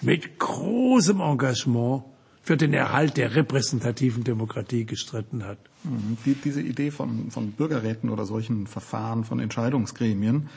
mit 0.00 0.38
großem 0.38 1.20
Engagement 1.20 2.04
für 2.42 2.56
den 2.56 2.74
Erhalt 2.74 3.16
der 3.16 3.34
repräsentativen 3.34 4.22
Demokratie 4.22 4.84
gestritten 4.84 5.44
hat. 5.44 5.58
Mhm. 5.82 6.18
Die, 6.26 6.34
diese 6.34 6.60
Idee 6.60 6.90
von, 6.90 7.30
von 7.30 7.52
Bürgerräten 7.52 8.10
oder 8.10 8.26
solchen 8.26 8.66
Verfahren, 8.66 9.24
von 9.24 9.40
Entscheidungsgremien, 9.40 10.48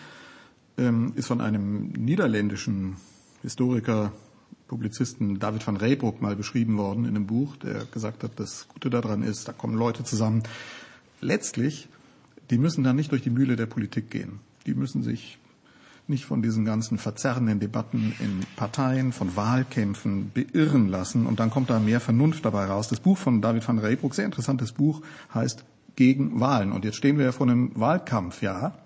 ähm, 0.78 1.14
ist 1.16 1.28
von 1.28 1.42
einem 1.42 1.90
niederländischen 1.92 2.98
Historiker, 3.42 4.12
Publizisten 4.68 5.40
David 5.40 5.66
van 5.66 5.78
Reybrouck 5.78 6.22
mal 6.22 6.36
beschrieben 6.36 6.78
worden 6.78 7.06
in 7.06 7.16
einem 7.16 7.26
Buch, 7.26 7.56
der 7.56 7.86
gesagt 7.86 8.24
hat, 8.24 8.32
das 8.38 8.68
Gute 8.68 8.90
daran 8.90 9.24
ist, 9.24 9.48
da 9.48 9.54
kommen 9.54 9.78
Leute 9.78 10.04
zusammen. 10.04 10.44
Letztlich, 11.22 11.88
die 12.50 12.58
müssen 12.58 12.84
dann 12.84 12.98
nicht 12.98 13.12
durch 13.14 13.22
die 13.22 13.30
Mühle 13.30 13.56
der 13.56 13.66
Politik 13.66 14.12
gehen. 14.12 14.40
Die 14.66 14.74
müssen 14.74 15.04
sich 15.04 15.38
nicht 16.10 16.26
von 16.26 16.42
diesen 16.42 16.66
ganzen 16.66 16.98
verzerrenden 16.98 17.60
Debatten 17.60 18.14
in 18.20 18.42
Parteien, 18.56 19.12
von 19.12 19.36
Wahlkämpfen 19.36 20.32
beirren 20.34 20.88
lassen 20.88 21.26
und 21.26 21.40
dann 21.40 21.50
kommt 21.50 21.70
da 21.70 21.80
mehr 21.80 22.00
Vernunft 22.00 22.46
dabei 22.46 22.66
raus. 22.66 22.88
Das 22.88 23.00
Buch 23.00 23.18
von 23.18 23.42
David 23.42 23.68
van 23.68 23.80
Reybrouck, 23.80 24.16
sehr 24.16 24.26
interessantes 24.26 24.72
Buch, 24.72 25.02
heißt 25.34 25.66
Gegen 25.96 26.40
Wahlen. 26.40 26.72
Und 26.72 26.86
jetzt 26.86 26.96
stehen 26.96 27.18
wir 27.18 27.26
ja 27.26 27.32
vor 27.32 27.48
einem 27.48 27.72
Wahlkampfjahr. 27.74 28.78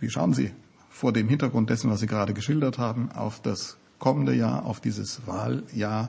Wie 0.00 0.10
schauen 0.10 0.32
Sie 0.32 0.50
vor 0.90 1.12
dem 1.12 1.28
Hintergrund 1.28 1.70
dessen, 1.70 1.90
was 1.90 2.00
Sie 2.00 2.06
gerade 2.06 2.34
geschildert 2.34 2.78
haben, 2.78 3.12
auf 3.12 3.40
das 3.40 3.76
kommende 3.98 4.34
Jahr, 4.34 4.66
auf 4.66 4.80
dieses 4.80 5.26
Wahljahr 5.26 6.08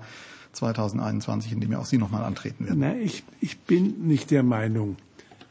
2021, 0.54 1.52
in 1.52 1.60
dem 1.60 1.72
ja 1.72 1.80
auch 1.80 1.86
Sie 1.86 1.98
nochmal 1.98 2.24
antreten 2.24 2.66
werden? 2.66 2.80
Nein, 2.80 3.02
ich, 3.02 3.24
ich 3.42 3.60
bin 3.60 4.08
nicht 4.08 4.32
der 4.32 4.44
Meinung 4.44 4.98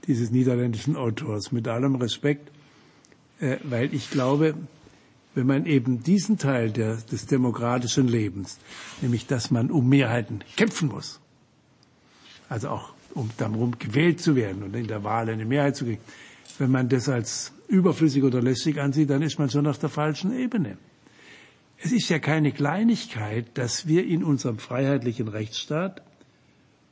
dieses 0.07 0.31
niederländischen 0.31 0.97
Autors, 0.97 1.53
mit 1.53 1.69
allem 1.69 1.95
Respekt, 1.97 2.51
weil 3.65 3.93
ich 3.93 4.11
glaube, 4.11 4.55
wenn 5.35 5.47
man 5.47 5.67
eben 5.67 6.03
diesen 6.03 6.39
Teil 6.39 6.71
der, 6.71 6.97
des 6.97 7.27
demokratischen 7.27 8.07
Lebens, 8.07 8.59
nämlich 9.01 9.27
dass 9.27 9.51
man 9.51 9.71
um 9.71 9.89
Mehrheiten 9.89 10.41
kämpfen 10.57 10.89
muss, 10.89 11.21
also 12.49 12.69
auch 12.69 12.93
um 13.15 13.31
darum 13.39 13.79
gewählt 13.79 14.21
zu 14.21 14.37
werden 14.37 14.63
und 14.63 14.77
in 14.77 14.87
der 14.87 15.05
Wahl 15.05 15.29
eine 15.29 15.45
Mehrheit 15.45 15.77
zu 15.77 15.85
kriegen, 15.85 16.03
wenn 16.59 16.71
man 16.71 16.89
das 16.89 17.09
als 17.09 17.53
überflüssig 17.69 18.23
oder 18.23 18.41
lästig 18.43 18.79
ansieht, 18.79 19.11
dann 19.11 19.23
ist 19.23 19.39
man 19.39 19.51
schon 19.51 19.67
auf 19.67 19.79
der 19.79 19.89
falschen 19.89 20.39
Ebene. 20.39 20.77
Es 21.79 21.91
ist 21.91 22.09
ja 22.11 22.19
keine 22.21 22.53
Kleinigkeit, 22.53 23.47
dass 23.55 23.89
wir 23.89 24.07
in 24.07 24.23
unserem 24.23 24.59
freiheitlichen 24.59 25.27
Rechtsstaat 25.27 26.03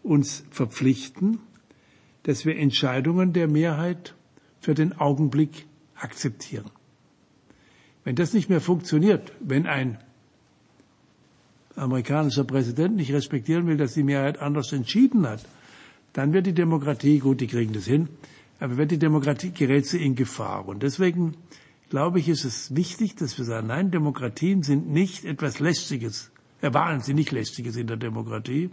uns 0.02 0.44
verpflichten, 0.50 1.38
dass 2.24 2.44
wir 2.44 2.56
Entscheidungen 2.56 3.32
der 3.32 3.46
Mehrheit 3.46 4.14
für 4.60 4.74
den 4.74 4.98
Augenblick 4.98 5.66
akzeptieren. 6.00 6.70
Wenn 8.04 8.16
das 8.16 8.32
nicht 8.32 8.48
mehr 8.48 8.60
funktioniert, 8.60 9.32
wenn 9.40 9.66
ein 9.66 9.98
amerikanischer 11.76 12.44
Präsident 12.44 12.96
nicht 12.96 13.12
respektieren 13.12 13.66
will, 13.66 13.76
dass 13.76 13.94
die 13.94 14.02
Mehrheit 14.02 14.38
anders 14.38 14.72
entschieden 14.72 15.26
hat, 15.26 15.44
dann 16.12 16.32
wird 16.32 16.46
die 16.46 16.52
Demokratie, 16.54 17.18
gut, 17.18 17.40
die 17.40 17.46
kriegen 17.46 17.72
das 17.72 17.84
hin, 17.84 18.08
aber 18.58 18.76
wird 18.76 18.90
die 18.90 18.98
Demokratie 18.98 19.50
gerät 19.50 19.86
sie 19.86 20.02
in 20.04 20.14
Gefahr. 20.16 20.66
Und 20.66 20.82
deswegen 20.82 21.34
glaube 21.88 22.18
ich, 22.20 22.28
ist 22.28 22.44
es 22.44 22.74
wichtig, 22.74 23.16
dass 23.16 23.36
wir 23.38 23.44
sagen, 23.44 23.66
nein, 23.68 23.90
Demokratien 23.90 24.62
sind 24.62 24.88
nicht 24.90 25.24
etwas 25.24 25.58
Lästiges, 25.60 26.30
äh, 26.62 26.70
sind 27.00 27.16
nicht 27.16 27.32
Lästiges 27.32 27.76
in 27.76 27.86
der 27.86 27.96
Demokratie, 27.96 28.70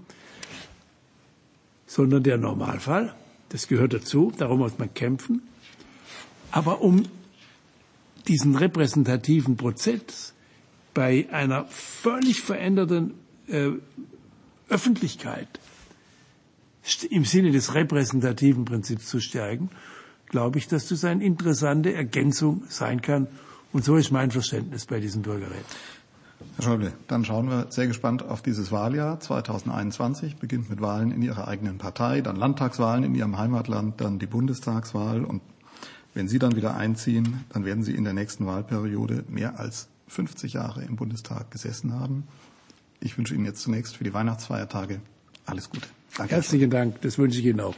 sondern 1.86 2.24
der 2.24 2.38
Normalfall. 2.38 3.14
Das 3.50 3.68
gehört 3.68 3.94
dazu, 3.94 4.32
darum 4.38 4.60
muss 4.60 4.78
man 4.78 4.94
kämpfen. 4.94 5.42
Aber 6.52 6.82
um 6.82 7.04
diesen 8.28 8.56
repräsentativen 8.56 9.58
Prozess 9.58 10.34
bei 10.94 11.28
einer 11.32 11.66
völlig 11.66 12.42
veränderten 12.42 13.14
äh, 13.48 13.70
Öffentlichkeit 14.70 15.48
im 17.10 17.26
Sinne 17.26 17.52
des 17.52 17.74
repräsentativen 17.74 18.66
Prinzips 18.66 19.08
zu 19.08 19.20
stärken, 19.20 19.70
glaube 20.30 20.58
ich, 20.58 20.68
dass 20.68 20.88
das 20.88 21.04
eine 21.04 21.24
interessante 21.24 21.94
Ergänzung 21.94 22.64
sein 22.70 23.02
kann. 23.02 23.28
Und 23.74 23.84
so 23.84 23.98
ist 23.98 24.12
mein 24.12 24.32
Verständnis 24.32 24.86
bei 24.86 25.00
diesem 25.00 25.22
Bürgerrat. 25.22 25.66
Herr 26.56 26.64
Schäuble, 26.64 26.94
dann 27.08 27.26
schauen 27.26 27.50
wir 27.50 27.68
sehr 27.70 27.88
gespannt 27.88 28.24
auf 28.24 28.42
dieses 28.42 28.72
Wahljahr 28.72 29.20
2021. 29.20 30.38
Beginnt 30.38 30.70
mit 30.70 30.82
Wahlen 30.82 31.12
in 31.12 31.22
Ihrer 31.22 31.48
eigenen 31.48 31.78
Partei, 31.78 32.22
dann 32.22 32.36
Landtagswahlen 32.36 33.04
in 33.04 33.16
Ihrem 33.16 33.38
Heimatland, 33.38 34.00
dann 34.00 34.20
die 34.20 34.28
Bundestagswahl. 34.28 35.26
Und 35.26 35.42
wenn 36.14 36.28
Sie 36.28 36.40
dann 36.40 36.56
wieder 36.56 36.76
einziehen, 36.76 37.46
dann 37.50 37.66
werden 37.66 37.84
Sie 37.84 37.94
in 37.96 38.04
der 38.04 38.14
nächsten 38.14 38.46
Wahlperiode 38.46 39.24
mehr 39.28 39.60
als 39.60 39.88
50 40.08 40.54
Jahre 40.54 40.84
im 40.84 40.96
Bundestag 40.96 41.52
gesessen 41.52 41.94
haben. 41.94 42.28
Ich 43.00 43.18
wünsche 43.18 43.36
Ihnen 43.36 43.46
jetzt 43.46 43.62
zunächst 43.62 43.98
für 43.98 44.04
die 44.04 44.14
Weihnachtsfeiertage 44.14 45.00
alles 45.46 45.70
Gute. 45.70 45.88
Danke. 46.18 46.36
Herzlichen 46.36 46.70
Dank. 46.70 47.02
Das 47.02 47.18
wünsche 47.18 47.40
ich 47.40 47.46
Ihnen 47.46 47.60
auch. 47.62 47.76